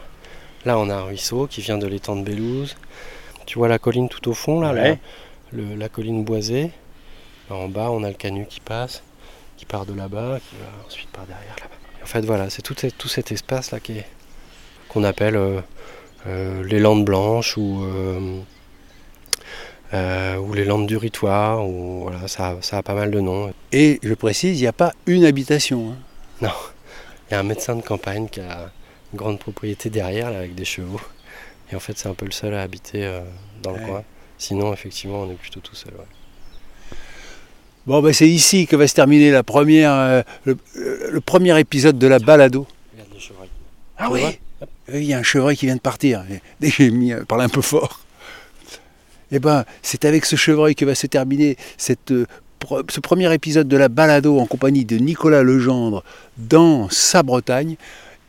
Là, 0.66 0.78
on 0.78 0.90
a 0.90 0.96
un 0.96 1.04
ruisseau 1.04 1.48
qui 1.48 1.62
vient 1.62 1.78
de 1.78 1.88
l'étang 1.88 2.16
de 2.16 2.24
Bélouse. 2.24 2.76
Tu 3.46 3.58
vois 3.58 3.68
la 3.68 3.80
colline 3.80 4.10
tout 4.10 4.30
au 4.30 4.34
fond, 4.34 4.62
là, 4.62 4.98
la, 5.54 5.90
colline 5.90 6.24
boisée. 6.24 6.72
en 7.50 7.68
bas, 7.68 7.90
on 7.90 8.04
a 8.04 8.10
le 8.10 8.16
canut 8.16 8.48
qui 8.48 8.60
passe, 8.60 9.02
qui 9.58 9.66
part 9.66 9.86
de 9.86 9.94
là-bas, 9.94 10.40
qui 10.40 10.56
va 10.58 10.86
ensuite 10.86 11.10
par 11.10 11.26
derrière 11.26 11.56
là-bas. 11.60 11.76
En 12.04 12.06
fait, 12.06 12.22
voilà, 12.22 12.50
c'est 12.50 12.62
tout, 12.62 13.08
cet 13.08 13.32
espace-là 13.32 13.80
qu'on 14.90 15.04
appelle 15.04 15.36
euh, 15.36 15.62
euh, 16.28 16.64
les 16.64 16.80
Landes 16.80 17.06
Blanches 17.06 17.58
ou 17.58 17.84
euh, 17.84 18.40
euh, 19.94 20.38
ou 20.38 20.54
les 20.54 20.66
Landes 20.66 20.88
du 20.88 20.98
Ritoire, 20.98 21.68
ou 21.68 22.04
voilà, 22.04 22.28
ça, 22.28 22.56
ça, 22.62 22.78
a 22.78 22.84
pas 22.84 22.94
mal 22.94 23.12
de 23.12 23.20
noms. 23.20 23.52
Et 23.72 24.00
je 24.04 24.14
précise, 24.14 24.60
il 24.60 24.62
n'y 24.62 24.68
a 24.68 24.74
pas 24.74 24.94
une 25.06 25.26
habitation. 25.26 25.92
Hein. 25.92 25.98
Non, 26.42 26.54
il 27.30 27.34
y 27.34 27.38
a 27.38 27.40
un 27.40 27.44
médecin 27.44 27.76
de 27.76 27.82
campagne 27.82 28.28
qui 28.30 28.40
a 28.40 28.72
une 29.12 29.18
grande 29.18 29.40
propriété 29.40 29.90
derrière 29.90 30.28
avec 30.28 30.56
des 30.56 30.66
chevaux. 30.66 31.02
Et 31.72 31.76
en 31.76 31.80
fait, 31.80 31.98
c'est 31.98 32.10
un 32.10 32.14
peu 32.14 32.26
le 32.26 32.32
seul 32.32 32.54
à 32.54 32.62
habiter 32.62 33.06
euh, 33.06 33.22
dans 33.64 33.72
le 33.72 33.80
coin. 33.80 34.04
Sinon, 34.38 34.74
effectivement, 34.74 35.22
on 35.22 35.32
est 35.32 35.36
plutôt 35.36 35.60
tout 35.60 35.76
seul. 35.76 35.94
Bon, 37.86 38.02
ben 38.02 38.14
c'est 38.14 38.28
ici 38.28 38.68
que 38.68 38.76
va 38.76 38.88
se 38.88 38.94
terminer 38.94 39.32
la 39.32 39.44
première, 39.44 39.92
euh, 39.92 40.22
le, 40.46 41.22
premier 41.22 41.60
épisode 41.60 41.98
de 41.98 42.08
la 42.08 42.20
balado. 42.20 42.68
Il 42.94 43.00
y 43.00 43.02
a 43.02 43.06
des 43.14 43.20
chevreuils. 43.20 43.50
Ah 43.98 44.10
oui 44.12 44.22
Il 44.94 45.04
y 45.04 45.14
a 45.14 45.18
un 45.18 45.24
chevreuil 45.24 45.58
qui 45.58 45.66
vient 45.66 45.76
de 45.76 45.82
partir. 45.82 46.24
Dès 46.60 46.70
que 46.70 46.76
j'ai 46.76 46.92
mis, 46.92 47.14
parlé 47.28 47.46
un 47.46 47.50
peu 47.50 47.62
fort. 47.62 48.02
Eh 49.32 49.40
ben, 49.40 49.66
c'est 49.82 50.06
avec 50.06 50.26
ce 50.26 50.36
chevreuil 50.36 50.76
que 50.76 50.86
va 50.86 50.96
se 50.96 51.08
terminer 51.08 51.58
euh, 51.90 52.26
ce 52.90 53.00
premier 53.00 53.34
épisode 53.34 53.68
de 53.68 53.78
la 53.78 53.90
balado 53.90 54.40
en 54.40 54.46
compagnie 54.46 54.86
de 54.86 54.98
Nicolas 54.98 55.44
Legendre 55.44 56.04
dans 56.38 56.90
sa 56.90 57.24
Bretagne. 57.24 57.76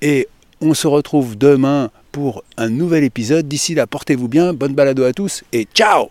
Et 0.00 0.28
on 0.60 0.74
se 0.74 0.86
retrouve 0.86 1.36
demain 1.36 1.90
pour 2.12 2.44
un 2.56 2.68
nouvel 2.68 3.04
épisode. 3.04 3.48
D'ici 3.48 3.74
là, 3.74 3.86
portez-vous 3.86 4.28
bien, 4.28 4.52
bonne 4.52 4.74
balado 4.74 5.04
à 5.04 5.12
tous 5.12 5.42
et 5.52 5.66
ciao 5.74 6.10